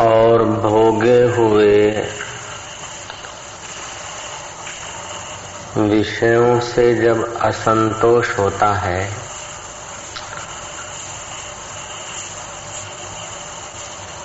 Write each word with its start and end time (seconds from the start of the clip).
और 0.00 0.44
भोगे 0.44 1.22
हुए 1.22 1.90
विषयों 5.76 6.60
से 6.60 6.94
जब 6.94 7.38
असंतोष 7.42 8.38
होता 8.38 8.74
है, 8.74 9.12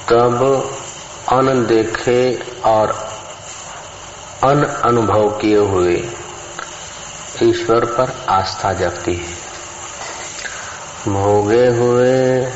तब 0.09 0.71
अनदेखे 1.31 2.39
और 2.65 2.91
अन 4.43 4.63
अनुभव 4.63 5.29
किए 5.29 5.57
हुए 5.57 5.95
ईश्वर 7.43 7.85
पर 7.85 8.25
आस्था 8.29 8.73
जगती 8.73 9.15
है। 9.15 9.33
भोगे 11.13 11.67
हुए 11.67 12.51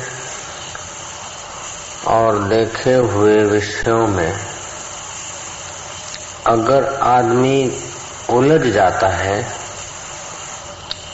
देखे 2.48 2.94
हुए 2.94 3.36
विषयों 3.44 4.06
में 4.06 4.32
अगर 6.46 6.84
आदमी 7.02 7.80
उलझ 8.30 8.60
जाता 8.66 9.08
है 9.08 9.42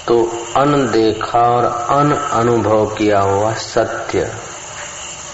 तो 0.09 0.21
अनदेखा 0.57 1.41
और 1.41 1.65
अन 1.91 2.13
अनुभव 2.13 2.87
किया 2.95 3.21
हुआ 3.21 3.53
सत्य 3.55 4.33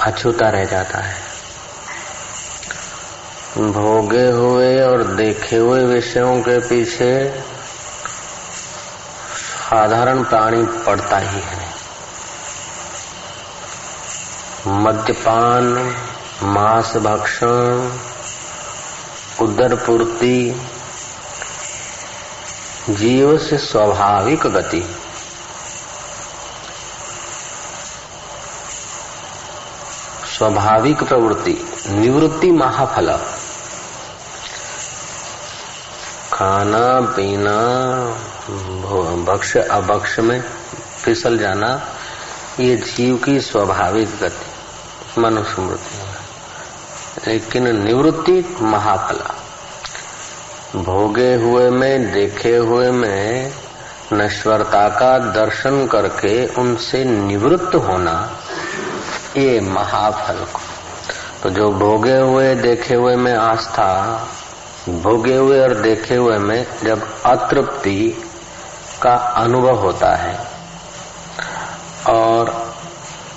अछूता 0.02 0.48
रह 0.48 0.64
जाता 0.64 0.98
है। 0.98 1.22
भोगे 3.72 4.26
हुए 4.30 4.82
और 4.82 5.02
देखे 5.14 5.56
हुए 5.56 5.84
विषयों 5.84 6.40
के 6.40 6.58
पीछे 6.58 7.12
साधारण 9.70 10.22
प्राणी 10.24 10.62
पड़ता 10.86 11.18
ही 11.18 11.40
है। 11.40 11.73
मद्यपान, 14.66 15.94
मांस 16.42 16.96
भक्षण 16.96 17.90
उदर 19.44 19.74
पूर्ति 19.74 20.66
जीव 22.90 23.38
से 23.38 23.58
स्वाभाविक 23.58 24.46
गति। 24.46 24.96
स्वाभाविक 30.38 31.02
प्रवृत्ति, 31.02 31.76
निवृत्ति 31.88 32.50
महाफल। 32.50 33.16
खाना, 36.32 37.00
पीना 37.00 37.56
भक्ष 39.24 39.56
अभक्ष 39.56 40.18
में 40.18 40.44
फिसल 41.04 41.38
जाना, 41.38 41.82
ये 42.60 42.76
जीव 42.76 43.16
की 43.16 43.40
स्वाभाविक 43.40 44.08
गति। 44.20 44.53
मनुस्मृति। 45.18 45.98
लेकिन 47.30 47.84
निवृत्ति 47.84 48.56
महाफला 48.60 49.34
भोगे 50.76 51.34
हुए 51.34 51.70
में, 51.70 52.12
देखे 52.12 52.56
हुए 52.56 52.90
में, 52.90 53.52
नश्वरता 54.12 54.88
का 54.88 55.18
दर्शन 55.18 55.86
करके 55.86 56.46
उनसे 56.46 57.04
निवृत्त 57.04 57.74
होना, 57.74 58.30
ये 59.36 59.60
महाफल 59.60 60.34
को। 60.34 60.60
तो 61.42 61.50
जो 61.50 61.70
भोगे 61.70 62.16
हुए, 62.16 62.54
देखे 62.54 62.94
हुए 62.94 63.16
में 63.16 63.34
आस्था, 63.34 64.20
भोगे 64.88 65.36
हुए 65.36 65.60
और 65.60 65.74
देखे 65.74 66.14
हुए 66.14 66.38
में 66.38 66.66
जब 66.84 67.22
अतृप्ति 67.22 68.30
का 69.02 69.14
अनुभव 69.14 69.74
होता 69.74 70.16
है 70.16 70.53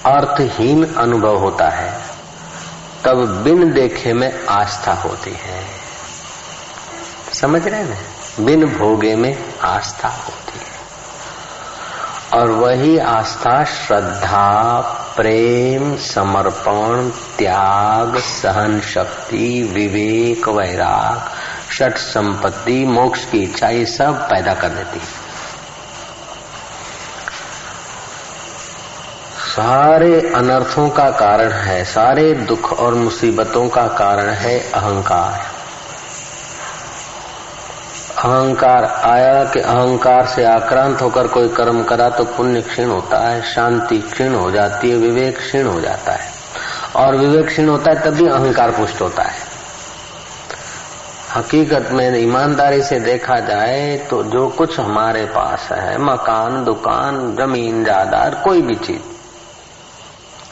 अर्थहीन 0.08 0.96
अनुभव 0.96 1.38
होता 1.38 1.70
है, 1.70 2.02
तब 3.06 3.42
बिन 3.44 3.74
देखे 3.74 4.14
में 4.14 4.46
आस्था 4.46 4.94
होती 4.94 5.32
है। 5.32 5.66
समझ 7.34 7.68
रहे 7.68 7.84
ना 7.84 7.96
बिन 8.40 8.66
भोगे 8.66 9.16
में 9.16 9.60
आस्था 9.60 10.08
होती 10.08 10.60
है। 10.60 10.68
और 12.40 12.52
वही 12.52 12.98
आस्था 12.98 13.64
श्रद्धा, 13.64 14.82
प्रेम, 15.16 15.98
समर्पण, 15.98 17.10
त्याग, 17.10 18.18
सहन 18.18 18.82
शक्ति, 18.82 19.72
विवेक, 19.74 20.50
वैराग, 20.50 21.32
षट 21.72 21.98
संपत्ति, 21.98 22.86
मोक्ष 22.86 23.26
की 23.26 23.38
इच्छा, 23.38 23.68
ये 23.68 23.86
सब 23.86 24.14
पैदा 24.14 24.54
कर 24.54 24.70
देती 24.70 25.00
है। 25.00 25.27
सारे 29.58 30.32
अनर्थों 30.36 30.90
का 30.90 31.10
कारण 31.12 31.52
है, 31.52 31.86
सारे 31.86 32.34
दुख 32.34 32.74
और 32.80 32.94
मुसीबतों 32.94 33.70
का 33.70 33.88
कारण 33.88 34.30
है 34.30 34.72
अहंकार। 34.72 35.40
अहंकार 38.18 38.86
आया 38.86 39.44
कि 39.46 39.60
अहंकार 39.60 40.26
से 40.26 40.44
आक्रांत 40.44 41.02
होकर 41.02 41.28
कोई 41.28 41.48
कर्म 41.48 41.84
करा 41.84 42.10
तो 42.10 42.24
पुण्य 42.24 42.62
क्षीण 42.62 42.88
होता 42.88 43.18
है, 43.20 43.42
शांति 43.42 43.98
क्षीण 43.98 44.36
हो 44.36 44.52
जाती 44.52 44.90
है, 44.90 44.98
विवेक 44.98 45.38
क्षीण 45.38 45.68
हो 45.68 45.82
जाता 45.82 46.12
है। 46.12 46.32
और 46.96 47.16
विवेक 47.16 47.48
क्षीण 47.48 47.70
होता 47.70 47.92
है, 47.92 48.02
तभी 48.02 48.28
अहंकार 48.28 48.72
पुष्ट 48.72 49.02
होता 49.02 49.24
है। 49.24 49.36
हकीकत 51.36 51.90
में 51.92 52.18
ईमानदारी 52.20 52.82
से 52.82 53.00
देखा 53.00 53.40
जाए 53.40 53.98
तो 54.10 54.24
जो 54.24 54.48
कुछ 54.48 54.80
हमारे 54.80 55.26
पास 55.26 55.70
है, 55.72 55.98
मकान, 55.98 56.64
दुकान, 56.64 57.36
ज़मीन, 57.36 57.84
जायदाद, 57.84 58.42
कोई 58.44 58.62
भी 58.62 58.76
चीज़ 58.76 59.17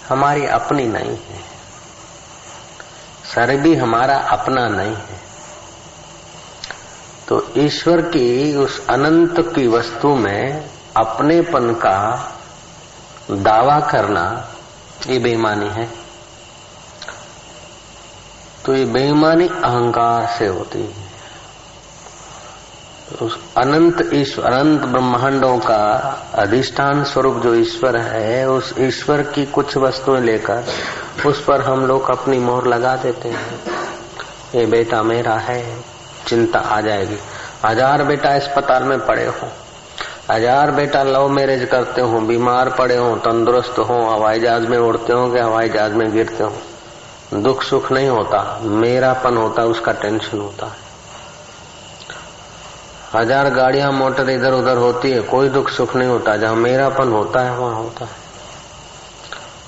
हमारी 0.09 0.45
अपनी 0.45 0.88
नहीं 0.88 1.17
है। 1.17 1.39
सर 3.35 3.57
भी 3.57 3.75
हमारा 3.75 4.17
अपना 4.17 4.67
नहीं 4.67 4.95
है। 4.95 5.25
तो 7.27 7.53
ईश्वर 7.57 8.01
की 8.01 8.55
उस 8.55 8.88
अनंत 8.88 9.39
की 9.39 9.67
वस्तु 9.67 10.16
में 10.16 10.69
अपनेपन 10.97 11.73
का 11.73 12.31
दावा 13.31 13.79
करना 13.79 14.47
ये 15.07 15.19
बेईमानी 15.19 15.69
है। 15.69 15.89
तो 18.66 18.75
ये 18.75 18.85
बेईमानी 18.85 19.47
अहंकार 19.47 20.37
से 20.39 20.47
होती 20.47 20.81
है। 20.81 21.04
अनंत 23.57 24.09
ईश्वर 24.13 24.45
अनंत 24.45 24.81
ब्रह्मांडों 24.81 25.57
का 25.57 25.83
अधिष्ठान 26.33 27.03
स्वरूप 27.03 27.35
जो 27.35 27.55
ईश्वर 27.55 27.97
है, 27.97 28.49
उस 28.49 28.73
ईश्वर 28.79 29.21
की 29.21 29.45
कुछ 29.45 29.77
वस्तुएँ 29.77 30.21
लेकर 30.21 30.63
उस 31.25 31.43
पर 31.45 31.61
हम 31.61 31.85
लोग 31.85 32.09
अपनी 32.09 32.39
मोहर 32.39 32.65
लगा 32.65 32.95
देते 32.95 33.29
हैं। 33.29 33.59
ये 34.55 34.65
बेटा 34.65 35.03
मेरा 35.03 35.33
है, 35.33 35.79
चिंता 36.27 36.59
आ 36.59 36.81
जाएगी। 36.81 37.17
हज़ार 37.65 38.03
बेटा 38.03 38.29
अस्पताल 38.29 38.83
में 38.83 39.05
पड़े 39.05 39.25
हो। 39.25 39.47
हज़ार 40.31 40.71
बेटा 40.71 41.03
लव 41.03 41.27
मैरिज 41.29 41.65
करते 41.65 42.01
हो, 42.01 42.19
बीमार 42.19 42.69
पड़े 42.69 42.97
हो, 42.97 43.15
तंदुरुस्त 43.15 43.79
हो, 43.79 44.09
हवाई 44.09 44.39
जहाज़ 44.39 44.67
में 44.67 44.77
उड़ते 44.77 45.13
हो 45.13 45.31
कि 45.31 45.39
हवाई 45.39 45.69
जहाज़ 45.69 45.93
में 45.93 46.11
गिरते 46.11 46.43
हो। 46.43 46.53
दुख 47.33 47.63
सुख 47.63 47.91
नहीं 47.91 48.07
होता, 48.07 48.59
मेरापन 48.63 49.37
होता, 49.37 49.63
उसका 49.63 49.91
टेंशन 49.91 50.39
होता 50.39 50.65
है। 50.65 50.84
हज़ार 53.15 53.49
गाड़ियाँ, 53.49 53.91
मोटर 53.91 54.29
इधर 54.29 54.53
उधर 54.53 54.77
होती 54.77 55.11
है, 55.11 55.21
कोई 55.21 55.49
दुख 55.49 55.69
सुख 55.69 55.95
नहीं 55.95 56.09
होता। 56.09 56.35
जहाँ 56.37 56.55
मेरापन 56.55 57.11
होता 57.11 57.39
है, 57.39 57.57
वहाँ 57.57 57.75
होता 57.75 58.05
है। 58.05 58.23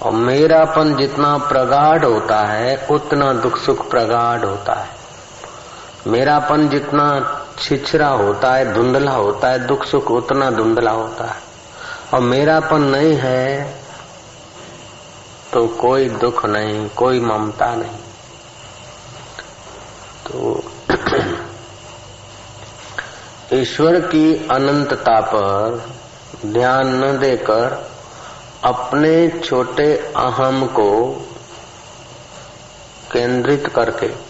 और 0.01 0.11
मेरापन 0.11 0.95
जितना 0.95 1.37
प्रगाढ़ 1.37 2.05
होता 2.05 2.39
है, 2.45 2.87
उतना 2.91 3.33
दुख 3.33 3.57
सुख 3.57 3.89
प्रगाढ़ 3.89 4.45
होता 4.45 4.73
है। 4.73 4.89
मेरापन 6.07 6.67
जितना 6.69 7.07
छिछरा 7.59 8.07
होता 8.07 8.53
है, 8.53 8.73
धुंधला 8.73 9.11
होता 9.11 9.47
है, 9.47 9.67
दुख 9.67 9.85
सुख 9.85 10.11
उतना 10.11 10.49
धुंधला 10.51 10.91
होता 10.91 11.25
है। 11.25 11.41
और 12.13 12.19
मेरापन 12.19 12.81
नहीं 12.81 13.15
है 13.15 13.75
तो 15.53 15.67
कोई 15.67 16.09
दुख 16.09 16.45
नहीं, 16.45 16.89
कोई 16.89 17.19
ममता 17.19 17.75
नहीं। 17.75 17.97
तो 20.25 20.63
ईश्वर 23.53 23.99
की 23.99 24.47
अनंतता 24.51 25.21
पर 25.21 25.89
ध्यान 26.45 26.87
न 26.87 27.19
देकर 27.19 27.91
अपने 28.63 29.39
छोटे 29.39 30.13
अहम 30.17 30.65
को 30.65 31.11
केंद्रित 33.11 33.67
करके 33.67 34.27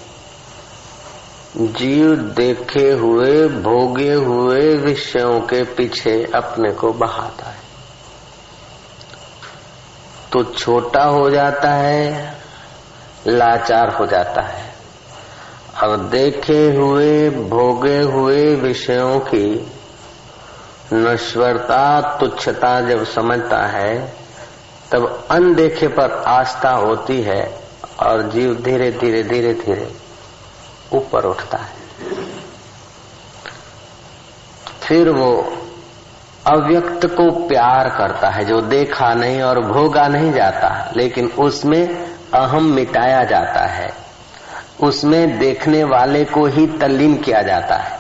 जीव 1.58 2.16
देखे 2.16 2.92
हुए, 2.92 3.48
भोगे 3.48 4.14
हुए 4.14 4.76
विषयों 4.76 5.40
के 5.40 5.64
पीछे 5.64 6.32
अपने 6.36 6.72
को 6.72 6.94
बहाता 6.94 7.50
है। 7.50 7.60
तो 10.32 10.44
छोटा 10.44 11.04
हो 11.04 11.30
जाता 11.30 11.72
है, 11.72 12.34
लाचार 13.28 13.96
हो 13.96 14.06
जाता 14.06 14.42
है। 14.42 14.67
अब 15.84 16.10
देखे 16.10 16.76
हुए, 16.76 17.30
भोगे 17.30 18.02
हुए 18.02 18.56
विषयों 18.56 19.20
की 19.20 19.72
नश्वरता, 20.94 22.02
तुच्छता 22.18 22.82
जब 22.82 23.06
समझता 23.06 23.68
है, 23.68 24.14
तब 24.92 25.28
अनदेखे 25.32 25.88
पर 25.88 26.12
आस्था 26.12 26.70
होती 26.70 27.22
है 27.22 27.60
और 28.00 28.22
जीव 28.22 28.54
धीरे 28.54 28.92
धीरे 28.92 29.24
धीरे 29.24 29.54
धीरे 29.54 29.92
ऊपर 30.94 31.26
उठता 31.26 31.58
है। 31.58 31.78
फिर 34.82 35.10
वो 35.10 35.54
अव्यक्त 36.48 37.06
को 37.06 37.48
प्यार 37.48 37.90
करता 37.90 38.30
है, 38.30 38.46
जो 38.46 38.62
देखा 38.62 39.14
नहीं 39.14 39.42
और 39.42 39.60
भोगा 39.60 40.08
नहीं 40.08 40.32
जाता, 40.32 40.92
लेकिन 40.98 41.28
उसमें 41.28 42.12
अहम 42.34 42.66
मिटाया 42.66 43.24
जाता 43.24 43.66
है। 43.66 44.07
उसमें 44.84 45.40
देखने 45.40 45.84
वाले 45.84 46.26
को 46.26 46.46
ही 46.46 46.68
तल्लीन 46.68 47.18
किया 47.18 47.42
जाता 47.42 47.76
है। 47.76 48.00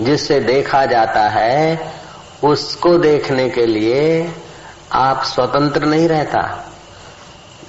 जिससे 0.00 0.40
देखा 0.40 0.86
जाता 0.86 1.20
है, 1.20 1.92
उसको 2.44 2.98
देखने 2.98 3.48
के 3.50 3.66
लिए 3.66 4.34
आप 4.92 5.22
स्वतंत्र 5.22 5.84
नहीं 5.84 6.08
रहता। 6.08 6.64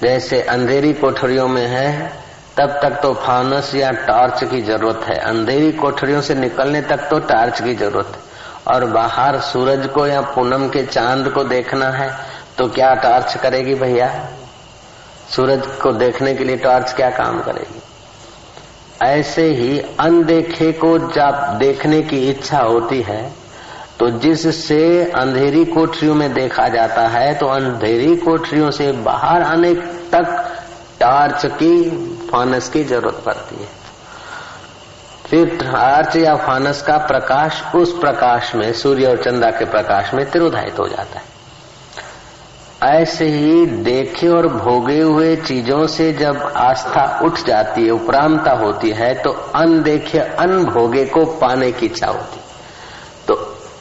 जैसे 0.01 0.41
अंधेरी 0.41 0.93
कोठरियों 0.93 1.47
में 1.47 1.67
है, 1.67 2.13
तब 2.57 2.69
तक 2.69 2.99
तो 3.03 3.13
फानस 3.13 3.75
या 3.75 3.91
टॉर्च 3.91 4.43
की 4.43 4.61
ज़रूरत 4.61 5.01
है। 5.03 5.17
अंधेरी 5.17 5.71
कोठरियों 5.71 6.21
से 6.21 6.35
निकलने 6.35 6.81
तक 6.81 6.97
तो 6.97 7.19
टॉर्च 7.19 7.61
की 7.61 7.75
ज़रूरत 7.75 8.07
है। 8.07 8.31
और 8.67 8.85
बाहर 8.85 9.39
सूरज 9.39 9.87
को 9.87 10.07
या 10.07 10.21
पूनम 10.21 10.67
के 10.69 10.83
चाँद 10.83 11.29
को 11.29 11.43
देखना 11.43 11.89
है 11.89 12.11
तो 12.57 12.67
क्या 12.67 12.93
टॉर्च 12.93 13.37
करेगी 13.37 13.75
भैया? 13.75 14.27
सूरज 15.35 15.67
को 15.67 15.91
देखने 15.91 16.33
के 16.35 16.43
लिए 16.43 16.55
टॉर्च 16.55 16.93
क्या 16.93 17.09
काम 17.09 17.41
करेगी? 17.41 17.80
ऐसे 19.03 19.45
ही 19.47 19.79
अनदेखे 19.99 20.71
को 20.71 20.97
जब 20.99 21.57
देखने 21.59 22.01
की 22.01 22.29
इच्छा 22.29 22.59
होती 22.59 23.01
है 23.01 23.21
तो 23.99 24.09
जिससे 24.09 25.11
अंधेरी 25.11 25.65
कोठरियों 25.65 26.15
में 26.15 26.33
देखा 26.33 26.67
जाता 26.67 27.07
है 27.07 27.33
तो 27.33 27.45
अंधेरी 27.45 28.15
कोठरियों 28.15 28.71
से 28.71 28.91
बाहर 28.91 29.41
आने 29.41 29.73
तक 30.13 30.37
टार्च 30.99 31.45
की, 31.45 31.89
फानस 32.31 32.69
की 32.69 32.83
ज़रूरत 32.83 33.21
पड़ती 33.25 33.55
है। 33.55 33.69
फिर 35.25 35.57
टार्च 35.57 36.15
या 36.15 36.35
फानस 36.35 36.81
का 36.81 36.97
प्रकाश, 36.97 37.63
उस 37.75 37.97
प्रकाश 37.99 38.55
में, 38.55 38.71
सूर्य 38.73 39.05
और 39.05 39.23
चंद्रा 39.23 39.51
के 39.51 39.65
प्रकाश 39.65 40.13
में 40.13 40.25
तिरोधायित 40.31 40.79
हो 40.79 40.87
जाता 40.87 41.19
है। 41.19 41.30
ऐसे 42.83 43.25
ही 43.25 43.65
देखे 43.65 44.27
और 44.27 44.47
भोगे 44.47 44.99
हुए 44.99 45.35
चीज़ों 45.35 45.87
से 45.87 46.13
जब 46.13 46.53
आस्था 46.55 47.19
उठ 47.23 47.45
जाती 47.45 47.85
है 47.85 47.91
उपरामता 47.91 48.51
होती 48.51 48.89
है 48.89 49.13
तो 49.13 49.29
अनदेखे 49.55 50.19
अनभोगे 50.19 51.05
को 51.05 51.25
पाने 51.25 51.71
की 51.71 51.85
इच्छा 51.85 52.07
होती 52.07 52.39
तो 53.27 53.33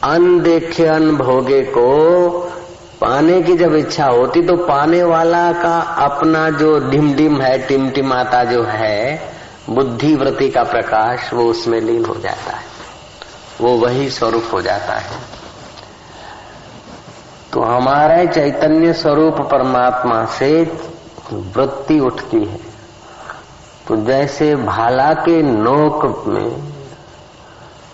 अनदेखे 0.05 0.87
अनभोगे 0.87 1.61
को 1.61 2.31
पाने 3.00 3.43
की 3.43 3.55
जब 3.55 3.75
इच्छा 3.75 4.06
होती 4.06 4.43
तो 4.43 4.56
पाने 4.56 5.03
वाला 5.03 5.53
का 5.53 5.81
अपना 5.81 6.50
जो 6.50 6.91
ढिम 6.91 7.41
है, 7.41 7.67
टिमटिमाता 7.67 8.44
जो 8.44 8.62
है 8.62 9.32
बुद्धि 9.70 10.14
वृत्ति 10.14 10.49
का 10.49 10.62
प्रकाश, 10.62 11.32
वो 11.32 11.44
उसमें 11.44 11.81
लीन 11.81 12.05
हो 12.05 12.14
जाता 12.14 12.56
है। 12.56 12.62
वो 13.61 13.70
वही 13.70 14.11
स्वरूप 14.11 14.44
हो 14.53 14.61
जाता 14.61 14.94
है। 14.94 15.40
तो 17.52 17.61
हमारे 17.61 18.26
चैतन्य 18.26 18.93
स्वरूप 18.93 19.41
परमात्मा 19.41 20.25
से 20.25 20.62
वृत्ति 21.32 21.99
उठती 22.00 22.44
है। 22.44 22.58
तो 23.88 23.97
जैसे 23.97 24.55
भाला 24.56 25.12
के 25.14 25.43
नोक 25.43 26.25
में 26.26 26.50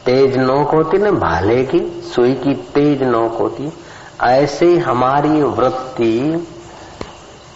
तेज 0.06 0.36
नोक 0.38 0.74
होती 0.74 0.98
ना, 0.98 1.10
भाले 1.10 1.62
की, 1.64 1.78
सुई 2.14 2.34
की 2.34 2.54
तेज 2.74 3.02
नोक 3.02 3.32
होती 3.32 3.72
ऐसे 4.22 4.78
हमारी 4.78 5.42
वृत्ति 5.42 6.46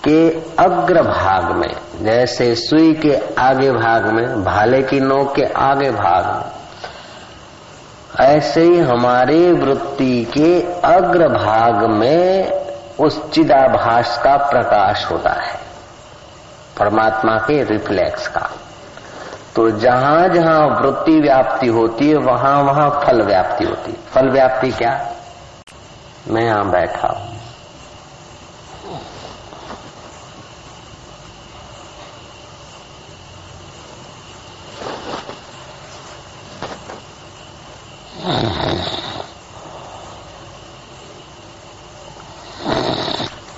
के 0.04 0.30
अग्र 0.58 1.02
भाग 1.02 1.52
में, 1.56 1.74
जैसे 2.02 2.54
सुई 2.54 2.92
के 2.94 3.14
आगे 3.38 3.70
भाग 3.72 4.06
में, 4.06 4.44
भाले 4.44 4.82
की 4.82 5.00
नोक 5.00 5.34
के 5.36 5.44
आगे 5.44 5.90
भाग 5.90 6.26
में 6.26 6.59
ऐसे 8.18 8.62
ही 8.62 8.78
हमारे 8.78 9.52
वृत्ति 9.52 10.24
के 10.24 10.60
अग्र 10.84 11.28
भाग 11.28 11.84
में 11.90 12.50
उस 13.00 13.30
चिदाभास 13.30 14.20
का 14.24 14.36
प्रकाश 14.36 15.10
होता 15.10 15.30
है, 15.30 15.58
परमात्मा 16.78 17.36
के 17.36 17.62
रिफ्लेक्स 17.64 18.28
का। 18.28 18.50
तो 19.56 19.70
जहाँ 19.70 20.28
जहाँ 20.28 20.66
वृत्ति 20.80 21.20
व्याप्ति 21.20 21.66
होती 21.66 22.08
है, 22.08 22.16
वहाँ 22.16 22.62
वहाँ 22.62 23.00
फल 23.04 23.22
व्याप्ति 23.22 23.64
होती 23.64 23.90
है। 23.90 23.96
फल 24.14 24.28
व्याप्ति 24.28 24.70
क्या? 24.70 25.08
मैं 26.28 26.42
यहाँ 26.42 26.70
बैठा 26.70 27.08
हूँ। 27.08 27.39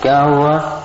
क्या 0.02 0.18
हुआ? 0.20 0.82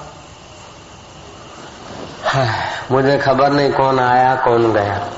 मुझे 2.91 3.18
खबर 3.18 3.51
नहीं 3.51 3.71
कौन 3.71 4.00
आया, 4.00 4.35
कौन 4.35 4.74
गया। 4.74 5.09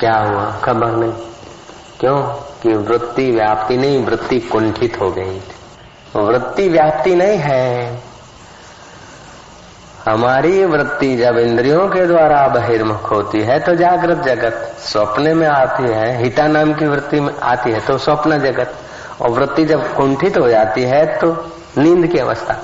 क्या 0.00 0.16
हुआ? 0.16 0.50
खबर 0.50 0.90
नहीं। 0.90 1.12
क्यों? 2.00 2.22
कि 2.62 2.68
वृत्ति 2.68 3.30
व्याप्ति 3.30 3.76
नहीं, 3.76 4.04
वृत्ति 4.04 4.40
कुंठित 4.40 5.00
हो 5.00 5.10
गई 5.10 5.42
वृत्ति 6.16 6.68
व्याप्ति 6.68 7.14
नहीं 7.14 7.38
है। 7.38 8.02
हमारी 10.08 10.64
वृत्ति 10.64 11.14
जब 11.16 11.38
इंद्रियों 11.38 11.86
के 11.88 12.06
द्वारा 12.06 12.46
बहिर्मुख 12.48 13.10
होती 13.12 13.40
है 13.40 13.58
तो 13.60 13.74
जागृत 13.74 14.18
जगत 14.18 14.76
स्वप्न 14.82 15.36
में 15.36 15.46
आती 15.48 15.92
है, 15.92 16.22
हिता 16.22 16.46
नाम 16.46 16.72
की 16.74 16.86
वृत्ति 16.86 17.20
में 17.20 17.32
आती 17.44 17.70
है 17.70 17.80
तो 17.80 17.96
स्वप्न 17.98 18.38
जगत। 18.40 18.74
और 19.20 19.30
वृत्ति 19.30 19.64
जब 19.64 19.94
कुंठित 19.94 20.38
हो 20.38 20.48
जाती 20.48 20.82
है 20.82 21.04
तो 21.18 21.32
नींद 21.78 22.06
की 22.06 22.18
अवस्था। 22.18 22.54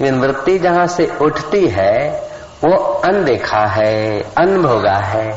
लेकिन 0.00 0.20
वृत्ति 0.20 0.58
जहाँ 0.58 0.86
से 0.86 1.06
उठती 1.20 1.66
है, 1.66 2.10
वो 2.64 2.76
अनदेखा 3.04 3.64
है, 3.66 4.20
अनभोगा 4.38 4.96
है। 4.96 5.30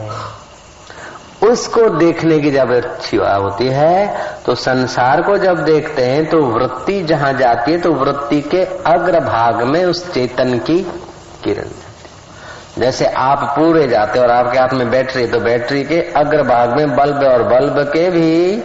उसको 1.44 1.90
देखने 1.90 2.40
की 2.40 2.52
जब 2.52 2.72
इच्छा 2.72 3.34
होती 3.36 3.68
है 3.70 4.08
तो 4.46 4.56
संसार 4.56 5.22
को 5.22 5.38
जब 5.38 5.64
देखते 5.66 6.06
हैं 6.06 6.26
तो 6.26 6.42
वृत्ति 6.44 7.02
जहाँ 7.04 7.34
जाती 7.34 7.72
है 7.72 7.78
तो 7.78 7.92
वृत्ति 7.94 8.42
के 8.42 8.62
अग्र 8.88 9.20
भाग 9.20 9.62
में 9.64 9.84
उस 9.86 10.04
चेतन 10.14 10.58
की 10.60 10.80
किरण 11.46 11.64
जाती। 11.64 12.82
जैसे 12.82 13.06
आप 13.06 13.44
पूरे 13.58 13.88
जाते 13.88 14.20
और 14.20 14.32
आपके 14.32 14.58
हाथ 14.58 14.74
में 14.74 14.90
बैटरी 14.92 15.26
तो 15.28 15.40
बैटरी 15.40 15.84
के 15.84 16.00
अग्र 16.16 16.44
भाग 16.44 16.76
में 16.78 16.96
बल्ब 16.96 17.24
और 17.24 17.44
बल्ब 17.44 17.80
के 17.90 18.10
भी 18.10 18.64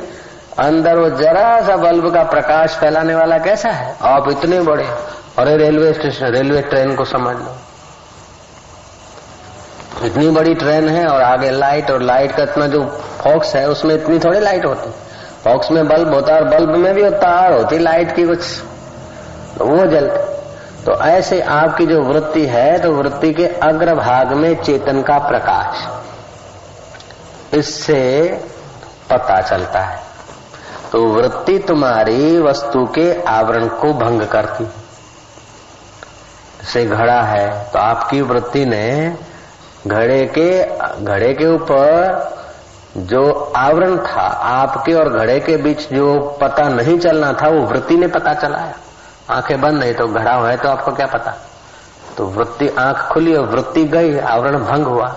अंदर 0.58 0.96
वो 0.96 1.08
जरा 1.16 1.60
सा 1.60 1.76
बल्ब 1.76 2.12
का 2.14 2.22
प्रकाश 2.22 2.74
फैलाने 2.76 3.14
वाला 3.14 3.38
कैसा 3.38 3.70
है? 3.70 3.94
आप 4.02 4.30
इतने 4.30 4.60
बड़े 4.60 4.88
अरे 5.38 5.56
रेलवे 5.56 5.92
स्टेशन, 5.92 6.26
रेलवे 6.26 6.60
ट्रेन 6.62 6.94
को 6.96 7.04
समझ 7.04 7.36
लो। 7.36 7.56
इतनी 10.06 10.30
बड़ी 10.30 10.54
ट्रेन 10.54 10.88
है 10.88 11.06
और 11.06 11.22
आगे 11.22 11.50
लाइट 11.50 11.90
और 11.90 12.02
लाइट 12.02 12.32
का 12.32 12.42
इतना 12.42 12.66
जो 12.66 12.82
फॉक्स 13.20 13.54
है, 13.56 13.68
उसमें 13.68 13.94
इतनी 13.94 14.18
थोड़ी 14.18 14.40
लाइट 14.40 14.64
होती। 14.64 14.90
फॉक्स 15.44 15.70
में 15.70 15.86
बल्ब 15.88 16.14
होता 16.14 16.34
है 16.34 16.40
और 16.40 16.48
बल्ब 16.48 16.74
में 16.76 16.94
भी 16.94 17.08
तार 17.10 17.52
होती, 17.52 17.78
लाइट 17.78 18.14
की 18.16 18.24
कुछ 18.24 18.62
वो 19.60 19.86
जलते। 19.86 20.29
तो 20.86 20.92
ऐसे 21.00 21.40
आपकी 21.40 21.86
जो 21.86 22.02
वृत्ति 22.02 22.46
है 22.46 22.78
तो 22.78 22.92
वृत्ति 22.92 23.32
के 23.32 23.46
अग्र 23.46 23.94
भाग 23.94 24.32
में 24.32 24.62
चेतन 24.62 25.02
का 25.02 25.18
प्रकाश। 25.18 25.88
इससे 27.54 28.00
पता 29.10 29.40
चलता 29.40 29.80
है। 29.80 30.02
तो 30.92 31.06
वृत्ति 31.06 31.58
तुम्हारी 31.58 32.38
वस्तु 32.38 32.84
के 32.86 33.22
आवरण 33.22 33.66
को 33.68 33.92
भंग 33.92 34.22
करती। 34.22 34.68
से 36.72 36.84
घड़ा 36.84 37.20
है 37.22 37.64
तो 37.64 37.78
आपकी 37.78 38.20
वृत्ति 38.20 38.64
ने 38.64 39.16
घड़े 39.86 40.20
के 40.38 40.48
घड़े 41.04 41.34
के 41.34 41.54
ऊपर 41.54 42.40
जो 42.96 43.52
आवरण 43.56 43.96
था, 43.96 44.22
आपके 44.42 44.92
और 44.92 45.08
घड़े 45.08 45.40
के 45.40 45.56
बीच 45.56 45.92
जो 45.92 46.38
पता 46.40 46.68
नहीं 46.68 46.98
चलना 46.98 47.32
था, 47.32 47.48
वो 47.48 47.60
वृत्ति 47.60 47.96
ने 47.96 48.06
पता 48.06 48.34
चलाया। 48.34 48.72
आँखें 49.30 49.60
बंद 49.60 49.78
नहीं 49.78 49.94
तो 49.94 50.06
घड़ा 50.08 50.34
हुआ 50.34 50.50
है 50.50 50.56
तो 50.56 50.68
आपको 50.68 50.92
क्या 50.92 51.06
पता? 51.06 51.34
तो 52.16 52.26
वृत्ति, 52.26 52.68
आँख 52.68 52.96
खुली 53.12 53.34
और 53.34 53.46
वृत्ति 53.46 53.84
गई, 53.84 54.18
आवरण 54.18 54.58
भंग 54.58 54.86
हुआ। 54.86 55.16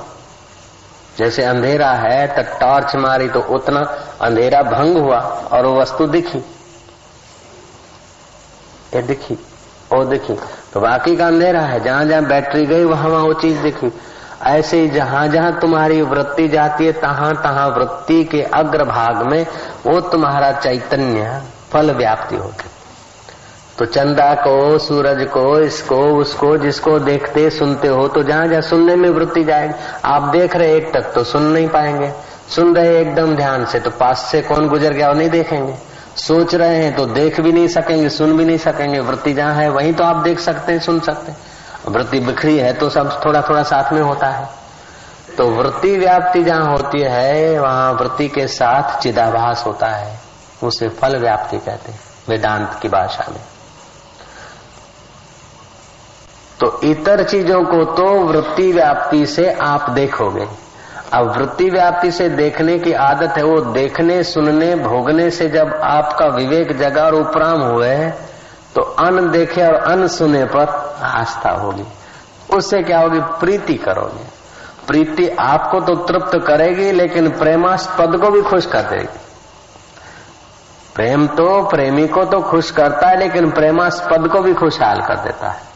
जैसे 1.17 1.43
अंधेरा 1.43 1.91
है 1.91 2.27
तो 2.27 2.60
टॉर्च 2.60 2.96
मारी 2.96 3.29
तो 3.29 3.39
उतना 3.39 3.79
अंधेरा 4.22 4.62
भंग 4.62 4.98
हुआ 4.98 5.20
और 5.51 5.65
वो 5.65 5.82
वस्तु 5.82 6.08
दिखी। 6.08 6.39
ये 8.96 9.01
दिखी, 9.01 9.34
वो 9.93 10.03
दिखी। 10.05 10.34
तो 10.74 10.79
बाकी 10.79 11.15
का 11.15 11.27
अंधेरा 11.27 11.62
है, 11.62 11.79
जहाँ 11.79 12.05
जहाँ 12.05 12.25
बैटरी 12.25 12.65
गई, 12.65 12.84
वहाँ 12.84 13.10
वहाँ 13.10 13.24
वो 13.24 13.34
चीज़ 13.34 13.62
दिखी। 13.62 13.91
ऐसे 14.43 14.82
ही 14.82 14.89
जहाँ 14.89 15.27
जहाँ 15.27 15.60
तुम्हारी 15.60 16.01
वृत्ति 16.01 16.48
जाती 16.48 16.86
है, 16.86 16.91
तहां 16.91 17.34
तहां 17.34 17.70
वृत्ति 17.70 18.24
के 18.24 18.41
अग्र 18.41 18.84
भाग 18.84 19.22
में 19.32 19.46
वो 19.86 20.00
तुम्हारा 20.01 20.51
चैतन्य 20.51 21.41
फल 21.72 21.91
व्याप्ति 21.91 22.36
होती 22.36 22.70
तो 23.80 23.86
चंदा 23.86 24.34
को, 24.34 24.77
सूरज 24.77 25.27
को, 25.27 25.60
इसको, 25.60 25.96
उसको, 25.96 26.58
जिसको 26.58 27.00
देखते, 27.00 27.50
सुनते 27.50 27.88
हो 27.88 28.08
तो 28.08 28.24
जहाँ 28.24 28.48
जहाँ 28.48 28.62
सुनने 28.62 28.96
में 28.96 29.10
वृत्ति 29.10 29.44
जाएगी। 29.44 29.74
आप 30.06 30.22
देख 30.22 30.56
रहे 30.56 30.75
एक 30.75 30.94
तक 30.94 31.12
तो 31.15 31.24
सुन 31.24 31.44
नहीं 31.44 31.68
पाएँगे। 31.68 32.12
सुन 32.50 32.75
रहे 32.75 33.01
एकदम 33.01 33.36
ध्यान 33.36 33.65
से 33.65 33.80
तो 33.80 33.89
पास 33.89 34.20
से 34.20 34.42
कौन 34.42 34.68
गुजर 34.68 34.94
गया, 34.94 35.08
वो 35.08 35.13
नहीं 35.13 35.30
देखेंगे। 35.30 35.74
सोच 36.15 36.56
रहे 36.56 36.75
हैं 36.75 36.96
तो 36.96 37.06
देख 37.06 37.39
भी 37.42 37.51
नहीं 37.51 37.68
सकेंगे, 37.68 38.10
सुन 38.10 38.38
भी 38.38 38.46
नहीं 38.46 38.58
सकेंगे। 38.58 39.00
वृत्ति 39.00 39.34
जहाँ 39.34 39.53
है, 39.53 39.70
वहीं 39.70 39.94
तो 39.94 40.03
आप 40.03 40.15
देख 40.15 40.39
सकते 40.39 40.72
हैं, 40.72 40.80
सुन 40.80 41.00
सकते 41.00 41.32
हैं। 41.32 41.38
वृत्ति 41.88 42.20
बिखरी 42.20 42.58
है 42.58 42.74
तो 42.74 42.89
सब 42.89 43.25
थोड़ा 43.25 43.42
थोड़ा 43.42 43.63
साथ 43.63 43.94
में 43.94 44.01
होता 44.01 44.27
है। 44.27 44.50
तो 45.38 45.48
वृत्ति 45.48 45.98
व्याप्ति 45.98 46.44
जहाँ 46.44 46.72
होती 46.72 47.01
है, 47.01 47.60
वहाँ 47.60 47.94
वृत्ति 47.94 48.27
के 48.27 48.48
साथ 48.48 49.00
चिदाभास 49.01 49.63
होता 49.68 49.88
है। 49.88 50.20
उसे 50.63 50.89
फल 50.89 51.18
व्याप्ति 51.18 51.58
कहते 51.58 51.92
हैं, 51.92 52.00
वेदांत 52.30 52.80
की 52.82 52.89
भाषा 52.89 53.25
में। 53.32 53.52
तो 56.63 56.79
इतर 56.84 57.24
चीज़ों 57.24 57.63
को 57.63 57.84
तो 57.93 58.03
वृत्ति 58.25 58.72
व्याप्ति 58.72 59.25
से 59.25 59.51
आप 59.62 59.89
देखोगे। 59.89 60.46
अब 61.13 61.38
वृत्ति 61.38 61.70
व्याप्ति 61.70 62.12
से 62.12 62.29
देखने 62.29 62.77
की 62.79 62.93
आदत 62.93 63.38
है, 63.38 63.43
वो 63.43 63.60
देखने, 63.62 64.24
सुनने, 64.24 64.75
भोगने 64.75 65.29
से 65.29 65.48
जब 65.50 65.74
आपका 65.84 66.25
विवेक 66.25 66.77
जगा 66.77 67.03
और 67.03 67.15
उपराम 67.15 67.62
हुए 67.62 67.96
तो 68.75 68.82
अन 68.82 69.29
देखे 69.32 69.65
और 69.65 69.74
अन 69.74 70.08
सुने 70.08 70.46
पर 70.46 70.70
आस्था 71.03 71.50
होगी। 71.50 71.84
उससे 72.55 72.82
क्या 72.84 73.00
होगी? 73.00 73.20
प्रीति 73.20 73.74
करोगे। 73.74 74.24
प्रीति 74.88 75.27
आपको 75.39 75.79
तो 75.79 75.96
तृप्त 75.96 76.38
करेगी, 76.48 76.91
लेकिन 76.91 77.29
प्रेमास्पद 77.29 78.17
को 78.22 78.29
भी 78.29 78.41
खुश 78.41 78.65
कर 78.65 78.82
देगी। 78.82 79.20
प्रेम 80.96 81.27
तो 81.27 81.63
प्रेमी 81.63 82.08
को 82.08 82.25
तो 82.25 82.41
खुश 82.41 82.72
करता 82.72 83.08
है, 83.08 83.20
लेकिन 83.20 83.51
प्रेमास्पद 83.51 84.29
को 84.32 84.41
भी 84.41 84.53
खुशहाल 84.53 85.01
कर 85.01 85.15
देता 85.15 85.50
है। 85.50 85.73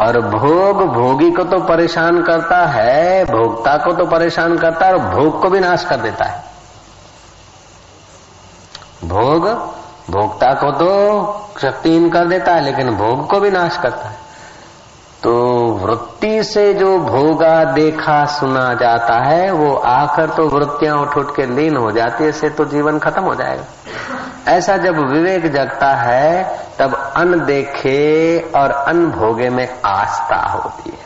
और 0.00 0.20
भोग 0.20 0.82
भोगी 0.94 1.30
को 1.30 1.44
तो 1.44 1.58
परेशान 1.58 2.22
करता 2.22 2.64
है, 2.66 3.24
भोक्ता 3.24 3.76
को 3.76 3.92
तो 3.92 4.06
परेशान 4.06 4.56
करता 4.58 4.86
है 4.86 4.92
और 4.92 4.98
भोग 4.98 5.40
को 5.42 5.50
भी 5.50 5.60
नाश 5.60 5.84
कर 5.84 5.96
देता 5.96 6.24
है। 6.24 6.42
भोग 9.04 9.48
भोक्ता 10.10 10.52
को 10.54 10.70
तो 10.70 10.88
शक्तिहीन 11.60 12.10
कर 12.10 12.26
देता 12.26 12.54
है, 12.54 12.64
लेकिन 12.64 12.90
भोग 12.90 13.26
को 13.30 13.40
भी 13.40 13.50
नाश 13.50 13.76
करता 13.76 14.08
है। 14.08 14.22
तो 15.22 15.32
वृत्ति 15.76 16.42
से 16.44 16.74
जो 16.74 16.98
भोगा 16.98 17.64
देखा 17.64 18.24
सुना 18.24 18.74
जाता 18.74 19.14
है, 19.28 19.50
वो 19.50 19.74
आकर 19.74 20.30
तो 20.30 20.48
वृत्तियाँ 20.48 20.96
उठ 20.96 21.16
उठ 21.16 21.34
के 21.36 21.46
लीन 21.46 21.76
हो 21.76 21.90
जाती 21.90 22.24
है, 22.24 22.30
इससे 22.30 22.50
तो 22.50 22.64
जीवन 22.64 22.98
खत्म 22.98 23.22
हो 23.22 23.34
जाएगा। 23.34 23.64
ऐसा 24.48 24.76
जब 24.76 24.98
विवेक 24.98 25.52
जगता 25.52 25.94
है, 25.94 26.60
तब 26.78 27.12
अन 27.16 27.44
देखे 27.44 28.38
और 28.56 28.70
अन 28.70 29.06
भोगे 29.06 29.48
में 29.48 29.80
आस्था 29.84 30.48
होती 30.48 30.90
है। 30.90 31.04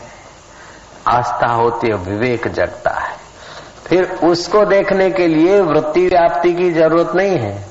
आस्था 1.06 1.52
होती 1.52 1.86
है, 1.86 1.94
विवेक 1.94 2.48
जगता 2.48 2.90
है। 2.90 3.16
फिर 3.86 4.18
उसको 4.24 4.64
देखने 4.64 5.10
के 5.10 5.26
लिए 5.26 5.60
वृत्ति 5.60 6.06
व्याप्ति 6.06 6.52
की 6.52 6.70
ज़रूरत 6.72 7.12
नहीं 7.16 7.38
है। 7.38 7.68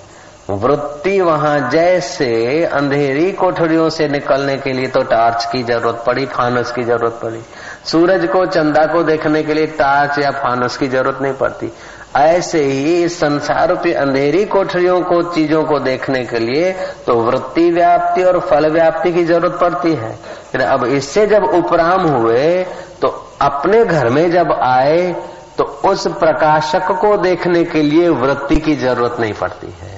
वृत्ति 0.49 1.21
वहाँ 1.21 1.69
जैसे 1.69 2.65
अंधेरी 2.65 3.31
कोठरियों 3.31 3.89
से 3.89 4.07
निकलने 4.07 4.57
के 4.57 4.73
लिए 4.73 4.87
तो 4.87 5.03
टार्च 5.03 5.45
की 5.45 5.63
ज़रूरत 5.63 6.03
पड़ी, 6.07 6.25
फानस 6.25 6.71
की 6.71 6.83
ज़रूरत 6.83 7.19
पड़ी। 7.23 7.41
सूरज 7.85 8.27
को, 8.27 8.45
चंदा 8.45 8.85
को 8.85 9.03
देखने 9.03 9.43
के 9.43 9.53
लिए 9.53 9.67
टार्च 9.67 10.19
या 10.19 10.31
फानस 10.31 10.77
की 10.77 10.87
ज़रूरत 10.87 11.21
नहीं 11.21 11.33
पड़ती। 11.33 11.73
ऐसे 12.15 12.63
ही 12.63 13.07
संसार 13.09 13.69
रूपी 13.69 13.91
अंधेरी 13.93 14.43
कोठरियों 14.45 15.01
को, 15.01 15.21
चीज़ों 15.33 15.63
को 15.63 15.79
देखने 15.79 16.23
के 16.25 16.39
लिए 16.39 16.71
तो 17.05 17.15
वृत्ति 17.21 17.69
व्याप्ति 17.71 18.23
और 18.23 18.39
फल 18.39 18.69
व्याप्ति 18.71 19.11
की 19.13 19.23
ज़रूरत 19.23 19.59
पड़ती 19.61 19.93
है। 19.93 20.11
फिर 20.51 20.61
अब 20.61 20.85
इससे 20.85 21.25
जब 21.27 21.43
उपराम 21.45 22.07
हुए 22.07 22.63
तो 23.01 23.07
अपने 23.41 23.83
घर 23.85 24.09
में 24.09 24.29
जब 24.31 24.51
आए 24.53 25.11
तो 25.57 25.63
उस 25.85 26.07
प्रकाशक 26.09 26.91
को 27.01 27.15
देखने 27.17 27.63
के 27.63 27.81
लिए 27.81 28.09
वृत्ति 28.09 28.55
की 28.55 28.75
ज़रूरत 28.75 29.19
नहीं 29.19 29.33
पड़ती 29.33 29.73
है। 29.81 29.95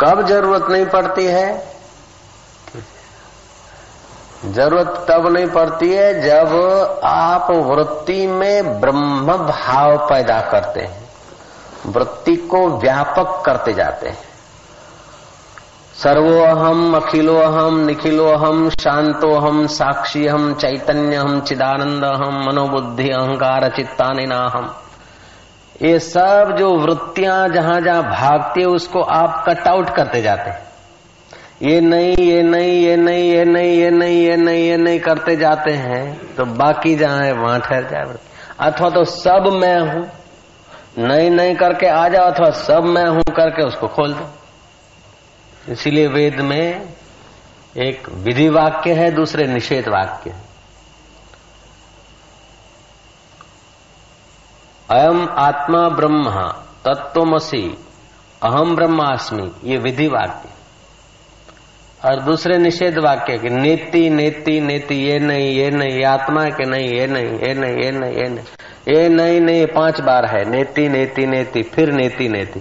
कब 0.00 0.26
ज़रूरत 0.26 0.66
नहीं 0.70 0.86
पड़ती 0.86 1.24
है? 1.24 1.75
ज़रूरत 4.46 5.06
तब 5.10 5.26
नहीं 5.26 5.46
पड़ती 5.46 5.92
है 5.92 6.22
जब 6.22 6.46
आप 7.04 7.50
वृत्ति 7.50 8.26
में 8.26 8.80
ब्रह्म 8.80 9.26
भाव 9.26 9.96
पैदा 9.96 10.40
करते 10.40 10.80
हैं। 10.80 11.08
वृत्ति 11.86 12.36
को 12.36 12.68
व्यापक 12.68 13.42
करते 13.46 13.72
जाते 13.72 14.08
हैं। 14.08 14.18
सर्वोहम, 16.02 16.96
अखिलोहम, 16.96 17.78
निखिलोहम, 17.78 18.70
शांतोहम 18.70 19.66
साक्षी 19.66 20.26
हम 20.26 20.54
चैतन्य 20.54 21.16
हम 21.16 21.40
चिदानंद 21.40 22.04
हम 22.04 22.44
मनोबुद्धि, 22.46 23.10
अहंकार, 23.10 23.68
चित्तानिनाहम। 23.68 24.74
ये 25.82 25.98
सब 25.98 26.56
जो 26.58 26.76
वृत्तियाँ 26.76 27.48
जहाँ 27.48 27.80
जहाँ 27.80 28.02
भागती 28.02 28.60
है, 28.60 28.66
उसको 28.66 29.02
आप 29.02 29.44
कट 29.48 29.68
आउट 29.68 29.90
करते 29.90 30.22
जाते 30.22 30.50
हैं। 30.50 30.66
ये 31.62 31.80
नहीं 31.80 32.14
ये 32.18 32.42
नहीं 32.42 32.72
ये 32.80 32.96
नहीं 32.96 33.22
ये 33.22 33.44
नहीं 33.44 33.72
ये 33.72 33.90
नहीं 33.90 34.16
ये 34.16 34.36
नहीं 34.36 34.62
ये 34.62 34.76
नहीं 34.76 34.98
करते 35.00 35.36
जाते 35.36 35.72
हैं 35.72 36.34
तो 36.34 36.44
बाकी 36.44 36.94
जहाँ 36.96 37.22
है, 37.24 37.32
वहाँ 37.32 37.60
ठहर 37.60 37.84
जाए 37.84 38.18
अथवा 38.60 38.88
तो 38.90 39.04
सब 39.04 39.48
मैं 39.54 39.78
हूँ। 39.80 40.06
नहीं 40.98 41.30
नहीं 41.30 41.54
करके 41.54 41.86
आ 41.86 42.08
जाओ, 42.08 42.30
अथवा 42.30 42.50
सब 42.50 42.84
मैं 42.84 43.06
हूँ 43.06 43.22
करके 43.36 43.62
उसको 43.62 43.88
खोल 43.88 44.12
दो। 44.14 45.72
इसीलिए 45.72 46.06
वेद 46.06 46.40
में 46.40 46.88
एक 47.76 48.08
विधि 48.08 48.48
वाक्य 48.48 48.92
है, 48.94 49.10
दूसरे 49.10 49.46
निषेध 49.46 49.88
वाक्य। 49.88 50.34
अयम 54.88 55.26
आत्मा 55.38 55.88
ब्रह्म 55.88 56.30
तत्वमसी 56.84 57.66
अहम 58.42 58.74
ब्रह्मास्मि, 58.76 59.50
ये 59.64 59.76
विधि 59.78 60.06
वाक्य। 60.08 60.48
और 62.06 62.20
दूसरे 62.20 62.58
निषेध 62.58 62.98
वाक्य 62.98 63.38
की 63.38 63.48
नेति 63.48 64.10
नेति 64.10 64.60
नेति, 64.60 64.94
ये 64.94 65.18
नहीं 65.18 65.50
ये 65.50 65.70
नहीं, 65.70 66.04
आत्मा 66.04 66.44
के 66.44 66.64
नहीं, 66.64 66.88
ये 66.88 67.06
नहीं 67.06 67.24
ये 67.24 67.54
नहीं 67.54 67.84
ये 67.84 67.90
नहीं 67.90 68.12
ये 68.12 68.28
नहीं। 68.28 68.44
ये 68.94 69.08
नहीं 69.08 69.40
नहीं, 69.40 69.66
पाँच 69.66 70.00
बार 70.00 70.26
है। 70.26 70.50
नेति 70.50 70.88
नेति 70.88 71.26
नेति, 71.26 71.62
फिर 71.62 71.92
नेति 71.92 72.28
नेति। 72.28 72.60